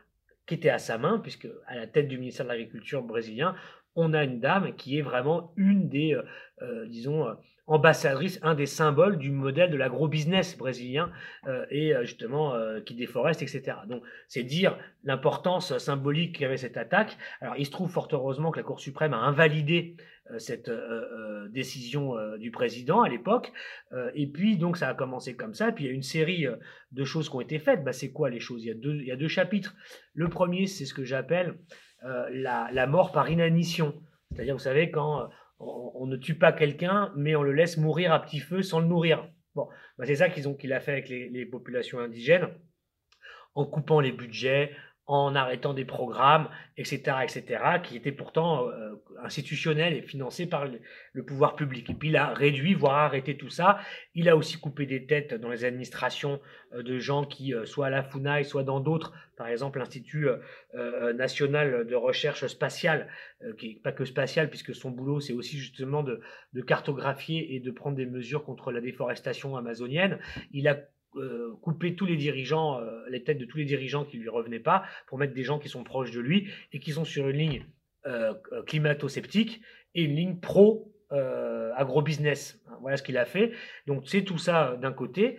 qui 0.47 0.55
était 0.55 0.69
à 0.69 0.79
sa 0.79 0.99
main, 0.99 1.19
puisque 1.19 1.49
à 1.67 1.75
la 1.75 1.87
tête 1.87 2.07
du 2.07 2.19
ministère 2.19 2.45
de 2.45 2.51
l'Agriculture 2.51 3.03
brésilien, 3.03 3.55
on 3.97 4.13
a 4.13 4.25
une 4.25 4.41
dame 4.41 4.77
qui 4.77 4.99
est 4.99 5.03
vraiment 5.03 5.55
une 5.57 5.89
des, 5.89 6.15
euh, 6.15 6.23
euh, 6.61 6.87
disons, 6.87 7.27
ambassadrices, 7.67 8.39
un 8.43 8.55
des 8.55 8.67
symboles 8.67 9.17
du 9.19 9.31
modèle 9.31 9.71
de 9.71 9.77
l'agro-business 9.77 10.59
brésilien 10.59 11.11
et 11.71 11.95
justement 12.03 12.53
qui 12.85 12.95
déforeste, 12.95 13.41
etc. 13.41 13.79
Donc 13.89 14.03
c'est 14.29 14.43
dire 14.43 14.77
l'importance 15.03 15.79
symbolique 15.79 16.39
qu'avait 16.39 16.59
cette 16.59 16.77
attaque. 16.77 17.17
Alors 17.41 17.55
il 17.57 17.65
se 17.65 17.71
trouve 17.71 17.91
fort 17.91 18.09
heureusement 18.13 18.51
que 18.51 18.59
la 18.59 18.65
Cour 18.65 18.81
suprême 18.81 19.15
a 19.15 19.19
invalidé 19.19 19.97
euh, 20.31 20.39
cette 20.39 20.71
euh, 20.71 21.45
euh, 21.45 21.49
décision 21.51 22.15
du 22.39 22.51
président 22.51 23.03
à 23.03 23.09
l'époque. 23.09 23.53
et 24.15 24.27
puis, 24.27 24.57
donc, 24.57 24.77
ça 24.77 24.89
a 24.89 24.95
commencé 24.95 25.37
comme 25.37 25.55
ça. 25.55 25.71
puis, 25.71 25.85
il 25.85 25.87
y 25.87 25.91
a 25.91 25.93
une 25.93 26.03
série 26.03 26.47
de 26.91 27.05
choses 27.05 27.29
qui 27.29 27.37
ont 27.37 27.41
été 27.41 27.59
faites. 27.59 27.85
Bah, 27.85 27.93
c'est 27.93 28.11
quoi 28.11 28.31
les 28.31 28.41
choses? 28.41 28.65
Il 28.65 28.69
y, 28.69 28.71
a 28.71 28.75
deux, 28.75 28.97
il 28.97 29.07
y 29.07 29.13
a 29.13 29.17
deux 29.17 29.29
chapitres. 29.29 29.75
Le 30.15 30.29
premier, 30.29 30.67
c'est 30.67 30.87
ce 30.87 30.95
que 30.95 31.05
j'appelle 31.05 31.59
la, 32.03 32.69
la, 32.73 32.87
mort 32.87 33.13
par 33.13 33.31
inanition. 33.31 33.95
C'est-à-dire, 34.33 34.55
vous 34.55 34.61
savez, 34.61 34.91
quand 34.91 35.29
on, 35.95 36.07
ne 36.07 36.17
tue 36.17 36.37
pas 36.37 36.53
quelqu'un, 36.53 37.13
mais 37.17 37.37
on 37.37 37.43
le 37.43 37.53
laisse 37.53 37.77
mourir 37.77 38.13
à 38.13 38.21
petit 38.21 38.41
feu 38.41 38.63
sans 38.63 38.81
le 38.81 38.87
nourrir. 38.87 39.29
Bon, 39.55 39.69
bah, 39.99 40.05
c'est 40.07 40.17
ça 40.17 40.29
qu'ils 40.29 40.49
ont 40.49 40.55
qu'il 40.55 40.73
a 40.73 40.81
fait 40.81 40.93
avec 40.93 41.09
les, 41.09 41.29
les 41.29 41.47
populations 41.47 41.99
indigènes 41.99 42.49
en 43.55 43.65
coupant 43.65 44.01
les 44.01 44.13
budgets, 44.13 44.77
en 45.07 45.35
arrêtant 45.35 45.75
des 45.75 45.85
programmes, 45.85 46.49
etc., 46.79 47.19
etc., 47.23 47.63
qui 47.83 47.97
étaient 47.97 48.13
pourtant 48.13 48.69
euh, 48.69 48.95
institutionnels 49.23 49.95
et 49.95 50.03
financés 50.03 50.47
par 50.47 50.67
le, 50.67 51.23
pouvoir 51.23 51.57
public. 51.57 51.91
Et 51.91 51.95
puis 51.95 52.09
il 52.09 52.17
a 52.17 52.33
réduit, 52.33 52.75
voire 52.75 52.97
arrêté 52.97 53.37
tout 53.37 53.51
ça. 53.51 53.79
Il 54.15 54.31
a 54.31 54.37
aussi 54.37 54.59
coupé 54.59 54.87
des 54.87 55.05
têtes 55.05 55.35
dans 55.35 55.51
les 55.51 55.65
administrations 55.65 56.41
euh, 56.73 56.83
de 56.83 56.99
gens 56.99 57.25
qui, 57.27 57.53
euh, 57.55 57.67
soit 57.67 57.87
à 57.87 57.91
la 57.91 58.03
FUNAI, 58.03 58.45
soit 58.45 58.65
dans 58.65 58.81
d'autres, 58.81 59.13
par 59.37 59.49
exemple 59.49 59.79
l'Institut 59.79 60.29
national 61.15 61.89
de 61.89 61.95
recherche 61.97 62.47
spatiale, 62.47 63.09
qui 63.59 63.71
n'est 63.71 63.81
pas 63.81 63.91
que 63.91 64.05
spatial, 64.05 64.49
puisque 64.49 64.77
son 64.77 64.91
boulot, 64.91 65.19
c'est 65.19 65.33
aussi 65.33 65.59
justement 65.59 66.05
de, 66.05 66.21
de 66.53 66.63
cartographier 66.63 67.57
et 67.57 67.59
de 67.59 67.71
prendre 67.73 67.97
des 67.97 68.07
mesures 68.07 68.45
contre 68.45 68.71
la 68.71 68.81
déforestation 68.81 69.57
amazonienne. 69.57 70.21
Il 70.53 70.69
a 70.69 70.77
euh, 71.17 71.55
couper 71.63 71.95
tous 71.95 72.07
les 72.07 72.17
dirigeants, 72.17 72.81
euh, 72.81 73.05
les 73.09 73.23
têtes 73.23 73.39
de 73.39 73.45
tous 73.45 73.59
les 73.59 73.65
dirigeants 73.65 74.05
qui 74.05 74.19
lui 74.19 74.29
revenaient 74.29 74.59
pas, 74.59 74.85
pour 75.07 75.19
mettre 75.19 75.35
des 75.35 75.45
gens 75.45 75.59
qui 75.59 75.69
sont 75.69 75.85
proches 75.85 76.11
de 76.11 76.21
lui 76.21 76.49
et 76.73 76.81
qui 76.81 76.93
sont 76.93 77.05
sur 77.05 77.29
une 77.29 77.37
ligne 77.37 77.67
euh, 78.07 78.35
climato-sceptique 78.67 79.63
et 79.95 80.03
une 80.03 80.17
ligne 80.17 80.37
pro 80.41 80.91
agro-business. 81.77 82.61
Voilà 82.81 82.97
ce 82.97 83.05
qu'il 83.05 83.17
a 83.19 83.25
fait. 83.25 83.53
Donc 83.87 84.03
c'est 84.09 84.23
tout 84.23 84.39
ça 84.39 84.77
d'un 84.83 84.93
côté. 84.93 85.39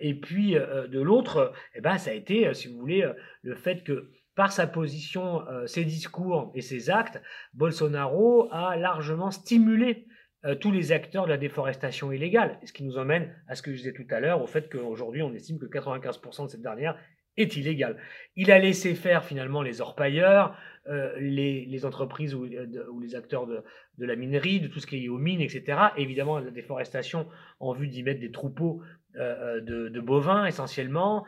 et 0.00 0.14
puis 0.14 0.54
de 0.54 1.00
l'autre, 1.00 1.52
eh 1.76 1.80
ben, 1.80 1.98
ça 1.98 2.10
a 2.10 2.14
été, 2.14 2.52
si 2.52 2.66
vous 2.66 2.76
voulez, 2.80 3.08
le 3.42 3.54
fait 3.54 3.84
que 3.84 4.10
par 4.34 4.50
sa 4.50 4.66
position, 4.66 5.44
ses 5.66 5.84
discours 5.84 6.50
et 6.56 6.62
ses 6.62 6.90
actes, 6.90 7.22
Bolsonaro 7.52 8.48
a 8.50 8.76
largement 8.76 9.30
stimulé 9.30 10.08
euh, 10.44 10.54
tous 10.54 10.70
les 10.70 10.92
acteurs 10.92 11.24
de 11.24 11.30
la 11.30 11.38
déforestation 11.38 12.12
illégale. 12.12 12.58
Ce 12.64 12.72
qui 12.72 12.84
nous 12.84 12.98
emmène 12.98 13.34
à 13.48 13.54
ce 13.54 13.62
que 13.62 13.70
je 13.72 13.76
disais 13.78 13.92
tout 13.92 14.06
à 14.10 14.20
l'heure, 14.20 14.42
au 14.42 14.46
fait 14.46 14.70
qu'aujourd'hui, 14.70 15.22
on 15.22 15.32
estime 15.32 15.58
que 15.58 15.66
95% 15.66 16.44
de 16.44 16.50
cette 16.50 16.62
dernière 16.62 16.98
est 17.36 17.56
illégale. 17.56 17.96
Il 18.36 18.52
a 18.52 18.58
laissé 18.58 18.94
faire 18.94 19.24
finalement 19.24 19.62
les 19.62 19.80
orpailleurs, 19.80 20.56
euh, 20.86 21.18
les, 21.18 21.84
entreprises 21.84 22.34
ou, 22.34 22.44
euh, 22.44 22.66
les 23.00 23.14
acteurs 23.14 23.46
de, 23.46 23.64
la 23.98 24.16
minerie, 24.16 24.60
de 24.60 24.68
tout 24.68 24.80
ce 24.80 24.86
qui 24.86 25.04
est 25.04 25.08
aux 25.08 25.18
mines, 25.18 25.40
etc. 25.40 25.78
Évidemment, 25.96 26.38
la 26.38 26.50
déforestation 26.50 27.26
en 27.58 27.72
vue 27.72 27.88
d'y 27.88 28.02
mettre 28.02 28.20
des 28.20 28.30
troupeaux 28.30 28.82
de, 29.14 29.88
de, 29.88 30.00
bovins 30.00 30.46
essentiellement 30.46 31.24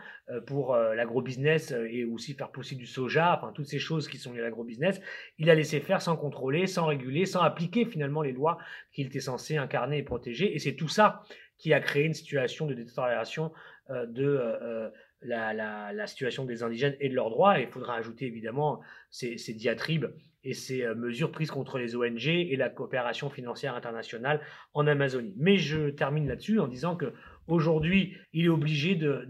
pour 0.46 0.74
l'agrobusiness 0.76 1.72
et 1.88 2.04
aussi 2.04 2.34
faire 2.34 2.50
pousser 2.50 2.74
du 2.74 2.86
soja, 2.86 3.36
enfin 3.36 3.52
toutes 3.52 3.66
ces 3.66 3.78
choses 3.78 4.08
qui 4.08 4.18
sont 4.18 4.32
liées 4.32 4.40
à 4.40 4.44
l'agrobusiness. 4.44 5.00
Il 5.38 5.50
a 5.50 5.54
laissé 5.54 5.80
faire 5.80 6.02
sans 6.02 6.16
contrôler, 6.16 6.66
sans 6.66 6.86
réguler, 6.86 7.26
sans 7.26 7.42
appliquer 7.42 7.84
finalement 7.84 8.22
les 8.22 8.32
lois 8.32 8.58
qu'il 8.92 9.06
était 9.06 9.20
censé 9.20 9.56
incarner 9.56 9.98
et 9.98 10.02
protéger. 10.02 10.54
Et 10.54 10.58
c'est 10.58 10.74
tout 10.74 10.88
ça 10.88 11.22
qui 11.58 11.72
a 11.72 11.80
créé 11.80 12.04
une 12.04 12.14
situation 12.14 12.66
de 12.66 12.74
détérioration 12.74 13.52
de 13.88 14.90
la, 15.22 16.06
situation 16.06 16.44
des 16.44 16.62
indigènes 16.62 16.96
et 17.00 17.08
de 17.08 17.14
leurs 17.14 17.30
droits. 17.30 17.58
Et 17.58 17.64
il 17.64 17.68
faudra 17.68 17.96
ajouter 17.96 18.26
évidemment 18.26 18.80
ces, 19.10 19.36
diatribes 19.54 20.06
et 20.44 20.54
ces 20.54 20.82
euh, 20.82 20.94
mesures 20.94 21.32
prises 21.32 21.50
contre 21.50 21.78
les 21.78 21.96
ONG 21.96 22.26
et 22.26 22.56
la 22.56 22.68
coopération 22.68 23.30
financière 23.30 23.74
internationale 23.74 24.40
en 24.74 24.86
Amazonie. 24.86 25.34
Mais 25.36 25.56
je 25.56 25.90
termine 25.90 26.28
là-dessus 26.28 26.60
en 26.60 26.68
disant 26.68 26.96
que 26.96 27.12
aujourd'hui, 27.48 28.16
il 28.32 28.46
est 28.46 28.50
obligé 28.50 28.94
de, 28.94 29.26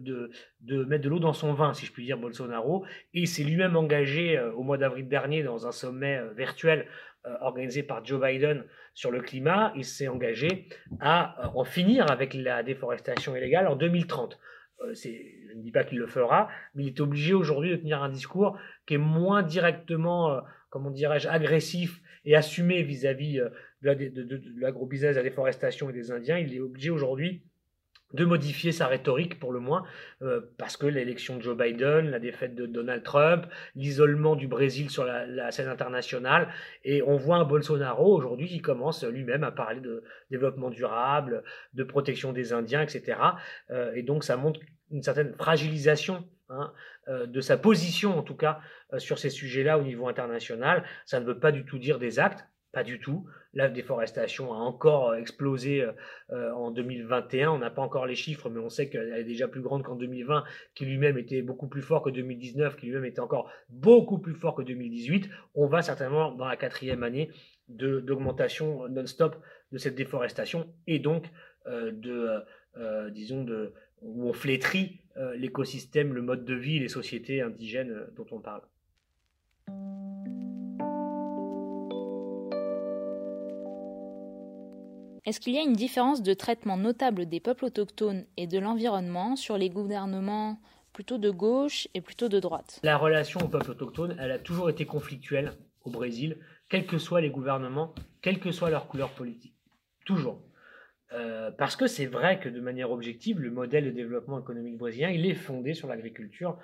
de, 0.60 0.84
mettre 0.84 1.04
de 1.04 1.08
l'eau 1.08 1.18
dans 1.18 1.32
son 1.32 1.52
vin, 1.52 1.74
si 1.74 1.86
je 1.86 1.92
puis 1.92 2.04
dire, 2.04 2.18
Bolsonaro, 2.18 2.84
et 3.14 3.20
il 3.20 3.28
s'est 3.28 3.44
lui-même 3.44 3.76
engagé 3.76 4.38
euh, 4.38 4.52
au 4.52 4.62
mois 4.62 4.78
d'avril 4.78 5.08
dernier 5.08 5.42
dans 5.42 5.66
un 5.66 5.72
sommet 5.72 6.18
euh, 6.18 6.32
virtuel 6.32 6.86
organisé 7.40 7.82
par 7.82 8.04
Joe 8.04 8.20
Biden 8.20 8.64
sur 8.94 9.10
le 9.10 9.20
climat. 9.20 9.72
Il 9.74 9.84
s'est 9.84 10.06
engagé 10.06 10.68
à 11.00 11.50
en 11.56 11.64
finir 11.64 12.08
avec 12.08 12.34
la 12.34 12.62
déforestation 12.62 13.34
illégale 13.34 13.66
en 13.66 13.74
2030. 13.74 14.38
Euh, 14.82 14.94
je 14.94 15.56
ne 15.56 15.62
dis 15.62 15.70
pas 15.70 15.84
qu'il 15.84 15.98
le 15.98 16.06
fera, 16.06 16.48
mais 16.74 16.84
il 16.84 16.88
est 16.88 17.00
obligé 17.00 17.34
aujourd'hui 17.34 17.70
de 17.70 17.76
tenir 17.76 18.02
un 18.02 18.08
discours 18.08 18.58
qui 18.86 18.94
est 18.94 18.98
moins 18.98 19.42
directement, 19.42 20.32
euh, 20.32 20.40
comment 20.70 20.90
dirais-je, 20.90 21.28
agressif 21.28 22.00
et 22.24 22.36
assumé 22.36 22.82
vis-à-vis 22.82 23.40
euh, 23.40 23.48
de 23.82 24.60
l'agrobusiness, 24.60 25.12
de 25.12 25.20
la 25.20 25.22
déforestation 25.22 25.88
et 25.90 25.92
des 25.92 26.10
Indiens. 26.10 26.38
Il 26.38 26.54
est 26.54 26.60
obligé 26.60 26.90
aujourd'hui 26.90 27.42
de 28.12 28.24
modifier 28.24 28.72
sa 28.72 28.86
rhétorique 28.86 29.38
pour 29.38 29.52
le 29.52 29.60
moins, 29.60 29.84
parce 30.58 30.76
que 30.76 30.86
l'élection 30.86 31.36
de 31.36 31.42
Joe 31.42 31.56
Biden, 31.56 32.10
la 32.10 32.18
défaite 32.18 32.54
de 32.54 32.66
Donald 32.66 33.02
Trump, 33.02 33.46
l'isolement 33.74 34.36
du 34.36 34.46
Brésil 34.46 34.90
sur 34.90 35.04
la, 35.04 35.50
scène 35.50 35.68
internationale, 35.68 36.48
et 36.84 37.02
on 37.02 37.16
voit 37.16 37.36
un 37.36 37.44
Bolsonaro 37.44 38.14
aujourd'hui 38.14 38.48
qui 38.48 38.60
commence 38.60 39.04
lui-même 39.04 39.44
à 39.44 39.50
parler 39.50 39.80
de 39.80 40.04
développement 40.30 40.70
durable, 40.70 41.42
de 41.74 41.84
protection 41.84 42.32
des 42.32 42.52
Indiens, 42.52 42.82
etc. 42.82 43.18
et 43.94 44.02
donc 44.02 44.24
ça 44.24 44.36
montre 44.36 44.60
une 44.90 45.02
certaine 45.02 45.34
fragilisation 45.34 46.24
hein, 46.48 46.72
de 47.08 47.40
sa 47.40 47.56
position, 47.56 48.18
en 48.18 48.22
tout 48.22 48.36
cas, 48.36 48.60
sur 48.98 49.18
ces 49.18 49.30
sujets-là 49.30 49.78
au 49.78 49.82
niveau 49.82 50.08
international. 50.08 50.84
Ça 51.04 51.20
ne 51.20 51.24
veut 51.24 51.38
pas 51.38 51.52
du 51.52 51.64
tout 51.64 51.78
dire 51.78 51.98
des 51.98 52.18
actes, 52.18 52.46
pas 52.76 52.84
du 52.84 53.00
tout. 53.00 53.24
La 53.54 53.70
déforestation 53.70 54.52
a 54.52 54.58
encore 54.58 55.08
euh, 55.08 55.16
explosé 55.16 55.80
euh, 55.80 55.92
euh, 56.30 56.52
en 56.52 56.70
2021. 56.70 57.50
On 57.50 57.58
n'a 57.58 57.70
pas 57.70 57.80
encore 57.80 58.04
les 58.04 58.14
chiffres, 58.14 58.50
mais 58.50 58.60
on 58.60 58.68
sait 58.68 58.90
qu'elle 58.90 59.14
est 59.14 59.24
déjà 59.24 59.48
plus 59.48 59.62
grande 59.62 59.82
qu'en 59.82 59.94
2020, 59.94 60.44
qui 60.74 60.84
lui-même 60.84 61.16
était 61.16 61.40
beaucoup 61.40 61.68
plus 61.68 61.80
fort 61.80 62.02
que 62.02 62.10
2019, 62.10 62.76
qui 62.76 62.84
lui-même 62.84 63.06
était 63.06 63.20
encore 63.20 63.50
beaucoup 63.70 64.18
plus 64.18 64.34
fort 64.34 64.54
que 64.54 64.60
2018. 64.60 65.30
On 65.54 65.66
va 65.68 65.80
certainement 65.80 66.32
dans 66.32 66.44
la 66.44 66.58
quatrième 66.58 67.02
année 67.02 67.30
d'augmentation 67.68 68.86
non-stop 68.88 69.36
de 69.72 69.78
cette 69.78 69.94
déforestation 69.94 70.68
et 70.86 70.98
donc 70.98 71.24
de, 71.66 72.44
disons, 73.10 73.42
de, 73.42 73.72
où 74.02 74.28
on 74.28 74.34
flétrit 74.34 75.00
l'écosystème, 75.34 76.12
le 76.12 76.20
mode 76.20 76.44
de 76.44 76.54
vie, 76.54 76.78
les 76.78 76.88
sociétés 76.88 77.40
indigènes 77.40 78.06
dont 78.16 78.26
on 78.30 78.38
parle. 78.38 78.62
Est-ce 85.26 85.40
qu'il 85.40 85.54
y 85.54 85.58
a 85.58 85.62
une 85.62 85.72
différence 85.72 86.22
de 86.22 86.34
traitement 86.34 86.76
notable 86.76 87.26
des 87.26 87.40
peuples 87.40 87.64
autochtones 87.64 88.26
et 88.36 88.46
de 88.46 88.60
l'environnement 88.60 89.34
sur 89.34 89.58
les 89.58 89.70
gouvernements 89.70 90.60
plutôt 90.92 91.18
de 91.18 91.30
gauche 91.30 91.88
et 91.94 92.00
plutôt 92.00 92.28
de 92.28 92.38
droite? 92.38 92.78
La 92.84 92.96
relation 92.96 93.40
aux 93.40 93.48
peuples 93.48 93.72
autochtones, 93.72 94.16
elle 94.20 94.30
a 94.30 94.38
toujours 94.38 94.70
été 94.70 94.86
conflictuelle 94.86 95.54
au 95.84 95.90
Brésil, 95.90 96.38
quels 96.68 96.86
que 96.86 96.98
soient 96.98 97.20
les 97.20 97.30
gouvernements, 97.30 97.92
quelle 98.22 98.38
que 98.38 98.52
soit 98.52 98.70
leur 98.70 98.86
couleur 98.86 99.10
politique. 99.10 99.54
Toujours. 100.04 100.40
parce 101.58 101.74
que 101.74 101.88
c'est 101.88 102.06
vrai 102.06 102.38
que 102.38 102.48
de 102.48 102.60
manière 102.60 102.92
objective, 102.92 103.40
le 103.40 103.50
modèle 103.50 103.86
de 103.86 103.90
développement 103.90 104.38
économique 104.38 104.78
brésilien, 104.78 105.10
il 105.10 105.26
est 105.26 105.34
fondé 105.34 105.74
sur 105.74 105.88
l'agriculture, 105.88 106.56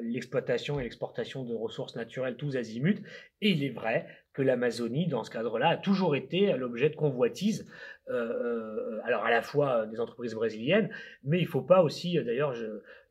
l'exploitation 0.00 0.80
et 0.80 0.84
l'exportation 0.84 1.44
de 1.44 1.54
ressources 1.54 1.96
naturelles 1.96 2.36
tous 2.36 2.56
azimuts. 2.56 3.02
Et 3.42 3.50
il 3.50 3.62
est 3.62 3.70
vrai 3.70 4.06
que 4.34 4.42
l'Amazonie, 4.42 5.06
dans 5.06 5.24
ce 5.24 5.30
cadre-là, 5.30 5.68
a 5.68 5.76
toujours 5.76 6.16
été 6.16 6.52
l'objet 6.56 6.90
de 6.90 6.96
convoitises 6.96 7.66
euh, 8.10 9.00
alors 9.04 9.24
à 9.24 9.30
la 9.30 9.40
fois 9.40 9.86
des 9.86 9.98
entreprises 9.98 10.34
brésiliennes, 10.34 10.90
mais 11.24 11.38
il 11.38 11.44
ne 11.44 11.48
faut 11.48 11.62
pas 11.62 11.82
aussi, 11.82 12.22
d'ailleurs 12.22 12.54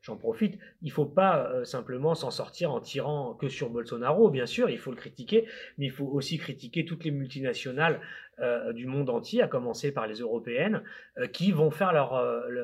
j'en 0.02 0.16
profite, 0.16 0.58
il 0.82 0.88
ne 0.88 0.92
faut 0.92 1.06
pas 1.06 1.50
euh, 1.50 1.64
simplement 1.64 2.14
s'en 2.14 2.30
sortir 2.30 2.70
en 2.72 2.80
tirant 2.80 3.34
que 3.34 3.48
sur 3.48 3.70
Bolsonaro, 3.70 4.30
bien 4.30 4.46
sûr, 4.46 4.70
il 4.70 4.78
faut 4.78 4.90
le 4.90 4.96
critiquer, 4.96 5.48
mais 5.78 5.86
il 5.86 5.90
faut 5.90 6.06
aussi 6.06 6.38
critiquer 6.38 6.84
toutes 6.84 7.02
les 7.04 7.10
multinationales 7.10 8.00
euh, 8.38 8.72
du 8.72 8.86
monde 8.86 9.10
entier, 9.10 9.42
à 9.42 9.48
commencer 9.48 9.90
par 9.90 10.06
les 10.06 10.16
européennes, 10.20 10.82
qui 11.32 11.50
vont 11.50 11.70
faire 11.70 11.92
leur, 11.92 12.12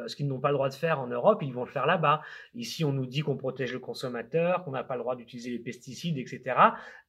ce 0.07 0.14
qu'ils 0.14 0.29
n'ont 0.29 0.40
pas 0.40 0.50
le 0.50 0.55
droit 0.55 0.69
de 0.69 0.75
faire 0.75 1.00
en 1.00 1.07
Europe, 1.09 1.43
ils 1.43 1.52
vont 1.52 1.64
le 1.64 1.71
faire 1.71 1.87
là-bas. 1.87 2.23
Ici, 2.55 2.85
on 2.85 2.93
nous 2.93 3.07
dit 3.07 3.21
qu'on 3.21 3.37
protège 3.37 3.73
le 3.73 3.79
consommateur, 3.79 4.64
qu'on 4.64 4.73
n'a 4.73 4.85
pas 4.85 4.95
le 4.95 5.00
droit 5.00 5.17
d'utiliser 5.17 5.50
les 5.50 5.59
pesticides, 5.59 6.19
etc. 6.19 6.57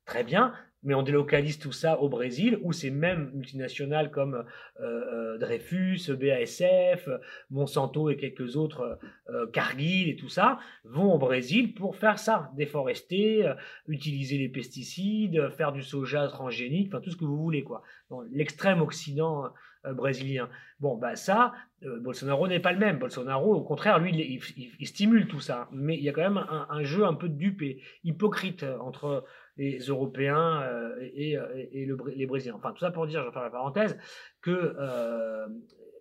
Très 0.06 0.24
bien, 0.24 0.54
mais 0.84 0.96
on 0.96 1.04
délocalise 1.04 1.60
tout 1.60 1.72
ça 1.72 2.00
au 2.00 2.10
Brésil, 2.10 2.60
où 2.64 2.74
ces 2.74 2.90
mêmes 2.90 3.32
multinationales 3.34 4.10
comme 4.10 4.46
euh, 4.80 4.84
euh, 4.84 5.38
Dreyfus, 5.38 6.12
BASF, 6.12 7.08
Monsanto 7.52 8.10
et 8.10 8.18
quelques 8.18 8.56
autres, 8.56 8.98
euh, 9.30 9.46
Cargill 9.48 10.10
et 10.10 10.16
tout 10.16 10.30
ça, 10.30 10.60
vont 10.84 11.14
au 11.14 11.20
Brésil 11.20 11.76
pour 11.76 11.96
faire 11.96 12.18
ça, 12.18 12.52
déforester, 12.56 13.54
utiliser 13.88 14.38
les 14.38 14.50
pesticides, 14.50 15.50
faire 15.52 15.72
du 15.72 15.84
soja 15.84 16.28
transgénique, 16.28 16.88
enfin 16.88 17.02
tout 17.02 17.12
ce 17.12 17.18
que 17.18 17.26
vous 17.26 17.38
voulez, 17.38 17.64
quoi. 17.64 17.84
L'extrême 18.32 18.82
Occident 18.82 19.54
brésilien. 19.84 20.48
Bon, 20.80 20.96
bah 20.96 21.16
ça, 21.16 21.54
Bolsonaro 21.82 22.48
n'est 22.48 22.60
pas 22.60 22.72
le 22.72 22.78
même. 22.78 23.00
Bolsonaro, 23.00 23.56
au 23.56 23.64
contraire, 23.64 23.98
lui, 23.98 24.40
il, 24.80 24.88
stimule 24.88 25.28
tout 25.28 25.40
ça. 25.40 25.70
Mais 25.72 25.98
il 25.98 26.04
y 26.04 26.10
a 26.10 26.12
quand 26.12 26.22
même 26.22 26.38
un, 26.38 26.68
un 26.70 26.84
jeu 26.84 27.04
un 27.04 27.16
peu 27.16 27.30
dupe 27.30 27.64
et 27.64 27.82
hypocrite 28.04 28.64
entre 28.80 29.26
les 29.62 29.80
Européens 29.80 30.62
euh, 30.64 30.96
et, 31.14 31.38
les 32.16 32.26
Brésiliens. 32.26 32.56
Enfin, 32.56 32.72
tout 32.72 32.80
ça 32.80 32.92
pour 32.92 33.06
dire, 33.06 33.22
je 33.22 33.28
vais 33.28 33.32
faire 33.32 33.44
la 33.44 33.50
parenthèse, 33.50 33.98
que 34.42 34.76
euh, 34.80 35.48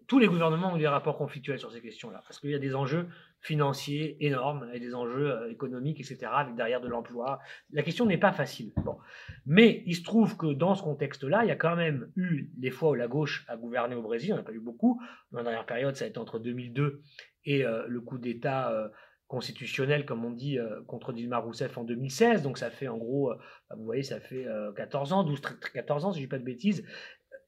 tous 0.06 0.18
les 0.18 0.26
gouvernements 0.26 0.72
ont 0.72 0.78
des 0.78 0.88
rapports 0.88 1.18
conflictuels 1.18 1.58
sur 1.58 1.70
ces 1.70 1.80
questions-là, 1.80 2.22
parce 2.26 2.40
qu'il 2.40 2.50
y 2.50 2.54
a 2.54 2.58
des 2.58 2.74
enjeux 2.74 3.06
financiers 3.40 4.16
énormes 4.24 4.68
et 4.72 4.80
des 4.80 4.94
enjeux 4.94 5.30
euh, 5.30 5.50
économiques, 5.50 6.00
etc., 6.00 6.30
avec 6.32 6.54
derrière 6.54 6.80
de 6.80 6.88
l'emploi. 6.88 7.38
La 7.70 7.82
question 7.82 8.06
n'est 8.06 8.18
pas 8.18 8.32
facile. 8.32 8.72
Bon. 8.76 8.96
Mais 9.44 9.82
il 9.86 9.94
se 9.94 10.02
trouve 10.02 10.38
que 10.38 10.52
dans 10.52 10.74
ce 10.74 10.82
contexte-là, 10.82 11.44
il 11.44 11.48
y 11.48 11.52
a 11.52 11.56
quand 11.56 11.76
même 11.76 12.10
eu 12.16 12.50
des 12.56 12.70
fois 12.70 12.90
où 12.90 12.94
la 12.94 13.08
gauche 13.08 13.44
a 13.48 13.58
gouverné 13.58 13.94
au 13.94 14.02
Brésil, 14.02 14.32
on 14.32 14.36
n'a 14.36 14.42
pas 14.42 14.52
eu 14.52 14.60
beaucoup. 14.60 15.00
Dans 15.32 15.38
la 15.38 15.44
dernière 15.44 15.66
période, 15.66 15.96
ça 15.96 16.06
a 16.06 16.08
été 16.08 16.18
entre 16.18 16.38
2002 16.38 17.02
et 17.44 17.62
le 17.62 18.00
coup 18.02 18.18
d'État 18.18 18.90
constitutionnel, 19.30 20.04
comme 20.06 20.24
on 20.24 20.32
dit, 20.32 20.58
euh, 20.58 20.82
contre 20.88 21.12
Dilma 21.12 21.38
Rousseff 21.38 21.78
en 21.78 21.84
2016. 21.84 22.42
Donc 22.42 22.58
ça 22.58 22.68
fait 22.68 22.88
en 22.88 22.98
gros, 22.98 23.30
euh, 23.30 23.36
bah, 23.70 23.76
vous 23.78 23.84
voyez, 23.84 24.02
ça 24.02 24.18
fait 24.18 24.44
14 24.76 25.12
euh, 25.12 25.14
ans, 25.14 25.22
12, 25.22 25.40
14 25.72 26.04
ans, 26.04 26.12
si 26.12 26.18
je 26.18 26.24
dis 26.24 26.28
pas 26.28 26.38
de 26.38 26.44
bêtises. 26.44 26.84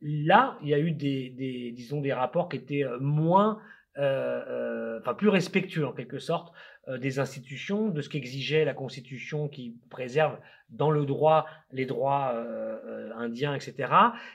Là, 0.01 0.57
il 0.63 0.69
y 0.69 0.75
a 0.75 0.79
eu 0.79 0.93
des, 0.93 1.73
disons, 1.75 2.01
des 2.01 2.13
rapports 2.13 2.49
qui 2.49 2.57
étaient 2.57 2.85
moins, 3.01 3.59
enfin 3.97 5.15
plus 5.17 5.29
respectueux 5.29 5.87
en 5.87 5.93
quelque 5.93 6.19
sorte 6.19 6.53
des 6.89 7.21
institutions, 7.21 7.89
de 7.89 8.01
ce 8.01 8.09
qu'exigeait 8.09 8.65
la 8.65 8.75
Constitution 8.75 9.49
qui 9.49 9.77
préserve 9.91 10.39
dans 10.71 10.91
le 10.91 11.05
droit 11.05 11.47
les 11.71 11.87
droits 11.87 12.35
indiens, 13.17 13.55
etc. 13.55 13.93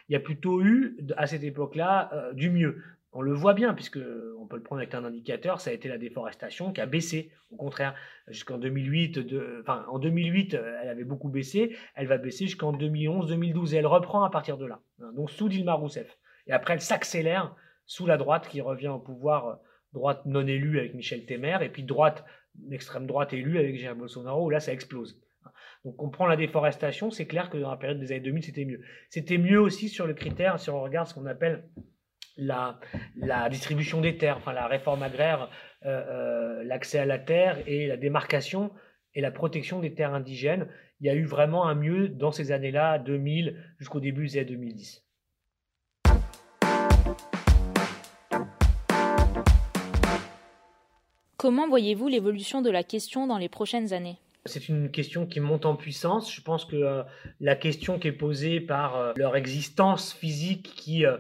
Il 0.08 0.13
y 0.13 0.16
a 0.16 0.22
plutôt 0.22 0.62
eu 0.62 0.98
à 1.18 1.27
cette 1.27 1.44
époque-là 1.44 2.32
du 2.34 2.50
mieux 2.50 2.82
on 3.18 3.22
le 3.22 3.34
voit 3.34 3.56
bien, 3.56 3.74
puisque 3.74 4.00
on 4.48 4.50
peut 4.50 4.56
le 4.56 4.63
prendre 4.63 4.80
avec 4.80 4.94
un 4.94 5.04
indicateur, 5.04 5.60
ça 5.60 5.72
a 5.72 5.74
été 5.74 5.89
la 5.89 5.98
déforestation 5.98 6.72
qui 6.72 6.80
a 6.80 6.86
baissé. 6.86 7.32
Au 7.52 7.58
contraire, 7.58 7.93
jusqu'en 8.30 8.58
2008, 8.58 9.19
enfin, 9.60 9.86
en 9.89 10.00
2008, 10.00 10.54
euh, 10.54 10.80
elle 10.82 10.88
avait 10.88 11.04
beaucoup 11.04 11.28
baissé, 11.28 11.76
elle 11.95 12.08
va 12.08 12.17
baisser 12.17 12.45
jusqu'en 12.45 12.72
2011, 12.72 13.28
2012, 13.28 13.74
et 13.74 13.78
elle 13.78 13.88
reprend 13.88 14.24
à 14.24 14.30
partir 14.30 14.58
de 14.58 14.65
là. 14.65 14.80
Hein, 15.02 15.12
donc 15.17 15.32
sous 15.32 15.50
Dilma 15.50 15.74
Rousseff. 15.74 16.17
Et 16.48 16.54
après, 16.54 16.76
elle 16.76 16.82
s'accélère 16.82 17.54
sous 17.86 18.06
la 18.06 18.15
droite 18.15 18.48
qui 18.48 18.62
revient 18.62 18.88
au 18.88 19.00
pouvoir, 19.00 19.48
euh, 19.48 19.56
droite 19.91 20.22
non 20.26 20.48
élue 20.48 20.80
avec 20.80 20.93
Michel 20.93 21.26
Temer, 21.26 21.58
et 21.62 21.69
puis 21.69 21.84
droite, 21.84 22.24
extrême 22.72 23.06
droite 23.06 23.34
élue 23.34 23.60
avec 23.60 23.76
Jair 23.76 23.98
Bolsonaro, 23.98 24.45
où 24.45 24.50
là, 24.50 24.62
ça 24.62 24.72
explose. 24.72 25.19
Donc 25.84 26.02
on 26.02 26.10
prend 26.10 26.26
la 26.26 26.38
déforestation, 26.38 27.12
c'est 27.12 27.28
clair 27.28 27.50
que 27.50 27.58
dans 27.58 27.69
la 27.69 27.78
période 27.78 28.00
des 28.00 28.13
années 28.13 28.22
2000, 28.22 28.43
c'était 28.45 28.65
mieux. 28.65 28.82
C'était 29.10 29.38
mieux 29.38 29.60
aussi 29.60 29.89
sur 29.89 30.08
le 30.08 30.13
critère, 30.13 30.58
si 30.58 30.69
on 30.69 30.82
regarde 30.82 31.08
ce 31.08 31.13
qu'on 31.13 31.26
appelle 31.26 31.67
la, 32.38 32.80
la, 33.15 33.50
distribution 33.50 34.02
des 34.02 34.17
terres, 34.17 34.38
enfin 34.38 34.54
la 34.54 34.67
réforme 34.67 35.04
agraire, 35.04 35.50
euh, 35.86 35.89
euh, 35.89 36.63
l'accès 36.63 37.00
à 37.00 37.06
la 37.06 37.19
terre 37.19 37.58
et 37.67 37.88
la 37.88 37.97
démarcation 37.97 38.71
et 39.13 39.21
la 39.21 39.32
protection 39.32 39.80
des 39.80 39.93
terres 39.93 40.13
indigènes. 40.13 40.67
Il 41.00 41.08
y 41.08 41.10
a 41.10 41.15
eu 41.15 41.26
vraiment 41.26 41.67
un 41.67 41.76
mieux 41.76 42.10
dans 42.10 42.32
ces 42.32 42.52
années-là, 42.52 43.00
2000 43.00 43.56
jusqu'au 43.80 44.00
début 44.00 44.28
des 44.28 44.45
2010. 44.45 45.04
Comment 51.38 51.67
voyez-vous 51.67 52.08
l'évolution 52.08 52.62
de 52.62 52.71
la 52.71 52.84
question 52.84 53.28
dans 53.28 53.38
les 53.38 53.50
prochaines 53.50 53.93
années? 53.93 54.17
C'est 54.45 54.69
une 54.69 54.89
question 54.89 55.28
qui 55.28 55.39
monte 55.39 55.65
en 55.65 55.76
puissance. 55.76 56.34
Je 56.34 56.41
pense 56.41 56.65
que 56.65 56.76
euh, 56.76 57.04
la 57.39 57.56
question 57.56 58.00
qui 58.00 58.08
est 58.08 58.13
posée 58.13 58.60
par 58.60 59.13
leur 59.15 59.36
existence 59.36 60.13
physique 60.13 60.63
qui 60.76 61.06
euh, 61.06 61.17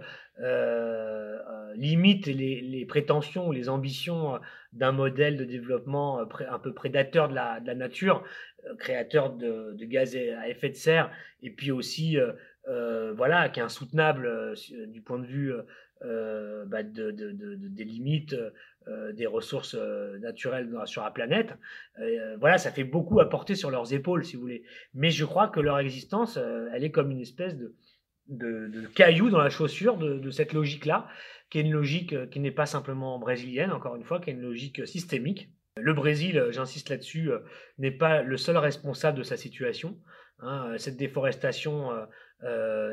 limite 1.75 2.25
les, 2.27 2.85
prétentions 2.87 3.47
ou 3.47 3.51
les 3.51 3.69
ambitions 3.69 4.35
euh, 4.35 4.39
d'un 4.73 4.91
modèle 4.91 5.37
de 5.37 5.45
développement 5.45 6.19
un 6.19 6.59
peu 6.59 6.73
prédateur 6.73 7.29
de 7.29 7.35
la, 7.35 7.59
nature, 7.75 8.23
créateur 8.79 9.31
de, 9.31 9.75
gaz 9.85 10.15
à 10.15 10.49
effet 10.49 10.69
de 10.69 10.75
serre, 10.75 11.11
et 11.41 11.49
puis 11.49 11.71
aussi 11.71 12.17
voilà, 13.15 13.49
qui 13.49 13.59
est 13.59 13.63
insoutenable 13.63 14.53
du 14.87 15.01
point 15.01 15.19
de 15.19 15.25
vue 15.25 15.53
bah, 16.01 16.83
des 16.83 17.83
limites 17.83 18.35
des 19.13 19.25
ressources 19.25 19.75
naturelles 20.19 20.69
sur 20.85 21.03
la 21.03 21.11
planète. 21.11 21.53
voilà, 22.39 22.57
ça 22.57 22.71
fait 22.71 22.83
beaucoup 22.83 23.19
à 23.19 23.29
porter 23.29 23.55
sur 23.55 23.71
leurs 23.71 23.93
épaules, 23.93 24.25
si 24.25 24.35
vous 24.35 24.41
voulez. 24.41 24.63
Mais 24.93 25.09
je 25.09 25.25
crois 25.25 25.47
que 25.47 25.59
leur 25.59 25.79
existence, 25.79 26.37
elle 26.73 26.83
est 26.83 26.91
comme 26.91 27.09
une 27.09 27.21
espèce 27.21 27.57
de, 27.57 27.73
de, 28.29 28.87
cailloux 28.93 29.29
dans 29.29 29.39
la 29.39 29.49
chaussure 29.49 29.97
de, 29.97 30.29
cette 30.31 30.53
logique-là, 30.53 31.07
qui 31.49 31.59
est 31.59 31.61
une 31.61 31.71
logique 31.71 32.13
euh, 32.13 32.25
qui 32.25 32.39
n'est 32.39 32.51
pas 32.51 32.65
simplement 32.65 33.19
brésilienne, 33.19 33.71
encore 33.71 33.95
une 33.95 34.03
fois, 34.03 34.19
qui 34.19 34.29
est 34.29 34.33
une 34.33 34.41
logique 34.41 34.85
systémique. 34.85 35.49
Le 35.77 35.93
Brésil, 35.93 36.37
euh, 36.37 36.51
j'insiste 36.51 36.89
là-dessus, 36.89 37.31
euh, 37.31 37.39
n'est 37.77 37.91
pas 37.91 38.21
le 38.21 38.37
seul 38.37 38.57
responsable 38.57 39.17
de 39.17 39.23
sa 39.23 39.37
situation. 39.37 39.97
Hein. 40.39 40.73
Cette 40.77 40.97
déforestation 40.97 41.89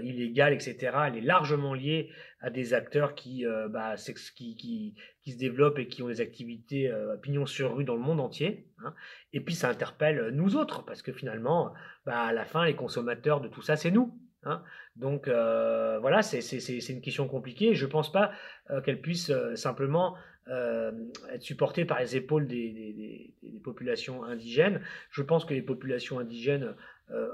illégale, 0.02 0.54
etc., 0.54 0.96
elle 1.08 1.18
est 1.18 1.20
largement 1.20 1.74
liée 1.74 2.08
à 2.40 2.48
des 2.48 2.72
acteurs 2.72 3.14
qui, 3.14 3.44
bah, 3.68 3.96
qui, 4.34 4.56
qui, 4.56 4.94
qui, 5.20 5.32
se 5.32 5.36
développent 5.36 5.78
et 5.78 5.86
qui 5.86 6.02
ont 6.02 6.08
des 6.08 6.22
activités 6.22 6.90
pignon 7.20 7.44
sur 7.44 7.76
rue 7.76 7.84
dans 7.84 7.96
le 7.96 8.00
monde 8.00 8.20
entier. 8.20 8.66
Hein. 8.82 8.94
Et 9.34 9.40
puis 9.40 9.54
ça 9.54 9.68
interpelle 9.68 10.30
nous 10.30 10.56
autres, 10.56 10.86
parce 10.86 11.02
que 11.02 11.12
finalement, 11.12 11.74
bah, 12.06 12.22
à 12.22 12.32
la 12.32 12.46
fin, 12.46 12.64
les 12.64 12.74
consommateurs 12.74 13.42
de 13.42 13.48
tout 13.48 13.60
ça, 13.60 13.76
c'est 13.76 13.90
nous. 13.90 14.18
Hein. 14.44 14.62
Donc 14.96 15.26
euh, 15.26 15.98
voilà, 16.00 16.22
c'est 16.22 16.88
une 16.88 17.00
question 17.00 17.26
compliquée. 17.26 17.74
Je 17.74 17.86
ne 17.86 17.90
pense 17.90 18.12
pas 18.12 18.32
euh, 18.70 18.80
qu'elle 18.80 19.00
puisse 19.00 19.30
euh, 19.30 19.56
simplement 19.56 20.16
être 20.46 21.40
supportée 21.40 21.86
par 21.86 21.98
les 22.00 22.16
épaules 22.16 22.46
des, 22.46 23.32
populations 23.64 24.24
indigènes. 24.24 24.82
Je 25.10 25.22
pense 25.22 25.46
que 25.46 25.54
les 25.54 25.62
populations 25.62 26.18
indigènes 26.18 26.74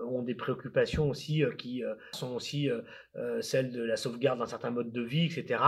ont 0.07 0.23
des 0.23 0.37
préoccupations 0.37 1.11
aussi 1.11 1.43
qui 1.59 1.83
sont 2.13 2.33
aussi 2.37 2.71
celles 3.41 3.73
de 3.73 3.83
la 3.83 3.97
sauvegarde 3.97 4.39
d'un 4.39 4.47
certain 4.47 4.71
mode 4.71 4.93
de 4.93 5.03
vie, 5.03 5.25
etc. 5.25 5.61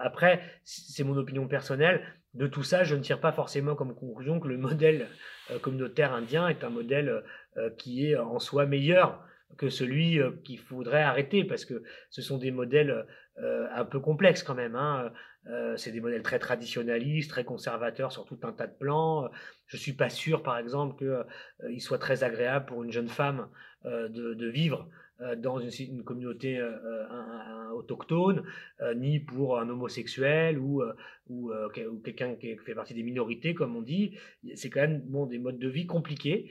après, 0.00 0.42
c'est 0.64 1.04
mon 1.04 1.16
opinion 1.16 1.46
personnelle. 1.46 2.02
De 2.34 2.48
tout 2.48 2.64
ça, 2.64 2.82
je 2.82 2.96
ne 2.96 3.02
tire 3.02 3.20
pas 3.20 3.30
forcément 3.30 3.76
comme 3.76 3.94
conclusion 3.94 4.40
que 4.40 4.48
le 4.48 4.58
modèle 4.58 5.06
communautaire 5.62 6.12
indien 6.12 6.48
est 6.48 6.64
un 6.64 6.70
modèle 6.70 7.22
qui 7.78 8.10
est 8.10 8.16
en 8.16 8.40
soi 8.40 8.66
meilleur 8.66 9.24
que 9.56 9.68
celui 9.68 10.20
euh, 10.20 10.32
qu'il 10.44 10.58
faudrait 10.58 11.02
arrêter 11.02 11.44
parce 11.44 11.64
que 11.64 11.82
ce 12.10 12.22
sont 12.22 12.38
des 12.38 12.50
modèles 12.50 13.06
euh, 13.38 13.66
un 13.74 13.84
peu 13.84 14.00
complexes 14.00 14.42
quand 14.42 14.54
même. 14.54 14.74
Hein. 14.74 15.12
Euh, 15.48 15.76
c'est 15.76 15.92
des 15.92 16.00
modèles 16.00 16.22
très 16.22 16.38
traditionnalistes, 16.38 17.30
très 17.30 17.44
conservateurs 17.44 18.12
sur 18.12 18.24
tout 18.24 18.38
un 18.42 18.52
tas 18.52 18.66
de 18.66 18.74
plans. 18.74 19.30
Je 19.66 19.76
suis 19.76 19.92
pas 19.92 20.10
sûr, 20.10 20.42
par 20.42 20.58
exemple, 20.58 20.96
qu'il 20.96 21.80
soit 21.80 21.98
très 21.98 22.24
agréable 22.24 22.66
pour 22.66 22.82
une 22.82 22.90
jeune 22.90 23.08
femme 23.08 23.48
de, 23.84 24.48
vivre 24.48 24.88
dans 25.36 25.60
une, 25.60 26.02
communauté 26.02 26.60
autochtone, 27.72 28.42
ni 28.96 29.20
pour 29.20 29.60
un 29.60 29.68
homosexuel 29.68 30.58
ou, 30.58 30.82
ou, 31.28 31.52
quelqu'un 32.02 32.34
qui 32.34 32.56
fait 32.56 32.74
partie 32.74 32.94
des 32.94 33.04
minorités, 33.04 33.54
comme 33.54 33.76
on 33.76 33.82
dit. 33.82 34.18
C'est 34.56 34.68
quand 34.68 34.80
même 34.80 35.00
bon, 35.02 35.26
des 35.26 35.38
modes 35.38 35.60
de 35.60 35.68
vie 35.68 35.86
compliqués. 35.86 36.50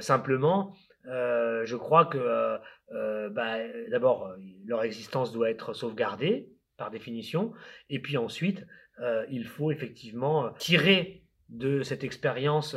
simplement, 0.00 0.74
euh, 1.08 1.64
je 1.64 1.76
crois 1.76 2.04
que 2.04 2.18
euh, 2.18 2.58
euh, 2.92 3.28
bah, 3.30 3.56
d'abord, 3.90 4.34
leur 4.66 4.82
existence 4.84 5.32
doit 5.32 5.50
être 5.50 5.72
sauvegardée. 5.72 6.48
par 6.76 6.90
définition. 6.92 7.52
Et 7.90 7.98
puis 7.98 8.16
ensuite, 8.16 8.64
il 9.30 9.44
faut 9.46 9.72
effectivement 9.72 10.52
tirer 10.58 11.24
de 11.48 11.82
cette 11.82 12.04
expérience 12.04 12.76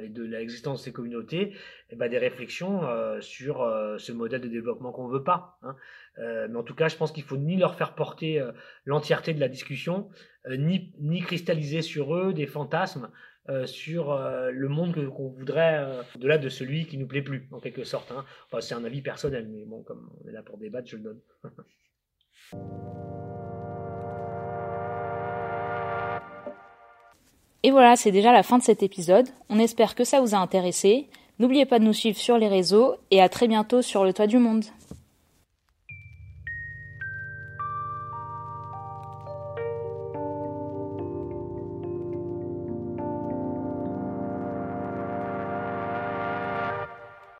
et 0.00 0.08
de 0.10 0.22
l'existence 0.22 0.80
de 0.80 0.84
ces 0.84 0.92
communautés 0.92 1.54
eh 1.88 1.96
ben, 1.96 2.10
des 2.10 2.18
réflexions 2.18 2.82
sur 3.20 3.56
ce 3.96 4.12
modèle 4.12 4.42
de 4.42 4.48
développement 4.48 4.92
qu'on 4.92 5.08
ne 5.08 5.12
veut 5.14 5.24
pas. 5.24 5.58
Hein. 5.62 5.76
mais 6.18 6.56
en 6.56 6.62
tout 6.62 6.74
cas, 6.74 6.88
je 6.88 6.96
pense 6.96 7.10
qu'il 7.10 7.22
faut 7.22 7.38
ni 7.38 7.56
leur 7.56 7.74
faire 7.74 7.94
porter 7.94 8.46
l'entièreté 8.84 9.32
de 9.32 9.40
la 9.40 9.48
discussion, 9.48 10.10
ni, 10.50 10.92
ni 11.00 11.22
cristalliser 11.22 11.80
sur 11.80 12.14
eux 12.14 12.34
des 12.34 12.46
fantasmes 12.46 13.10
euh, 13.50 13.66
sur 13.66 14.12
euh, 14.12 14.50
le 14.50 14.68
monde 14.68 15.08
qu'on 15.08 15.28
voudrait, 15.28 15.78
euh, 15.78 16.02
de 16.18 16.28
là 16.28 16.36
de 16.36 16.50
celui 16.50 16.86
qui 16.86 16.98
nous 16.98 17.06
plaît 17.06 17.22
plus, 17.22 17.48
en 17.50 17.60
quelque 17.60 17.82
sorte. 17.82 18.12
Hein. 18.12 18.26
c'est 18.60 18.74
un 18.74 18.84
avis 18.84 19.00
personnel, 19.00 19.48
mais 19.50 19.64
bon, 19.64 19.82
comme 19.82 20.10
on 20.22 20.28
est 20.28 20.32
là 20.32 20.42
pour 20.42 20.58
débattre, 20.58 20.86
je 20.88 20.96
le 20.96 21.02
donne. 21.02 21.20
Et 27.62 27.70
voilà, 27.70 27.96
c'est 27.96 28.12
déjà 28.12 28.32
la 28.32 28.42
fin 28.42 28.58
de 28.58 28.62
cet 28.62 28.82
épisode. 28.82 29.28
On 29.48 29.58
espère 29.58 29.94
que 29.94 30.04
ça 30.04 30.20
vous 30.20 30.34
a 30.34 30.38
intéressé. 30.38 31.06
N'oubliez 31.38 31.64
pas 31.64 31.78
de 31.78 31.84
nous 31.84 31.94
suivre 31.94 32.18
sur 32.18 32.36
les 32.36 32.48
réseaux 32.48 32.96
et 33.10 33.22
à 33.22 33.30
très 33.30 33.48
bientôt 33.48 33.80
sur 33.80 34.04
le 34.04 34.12
toit 34.12 34.26
du 34.26 34.38
monde. 34.38 34.64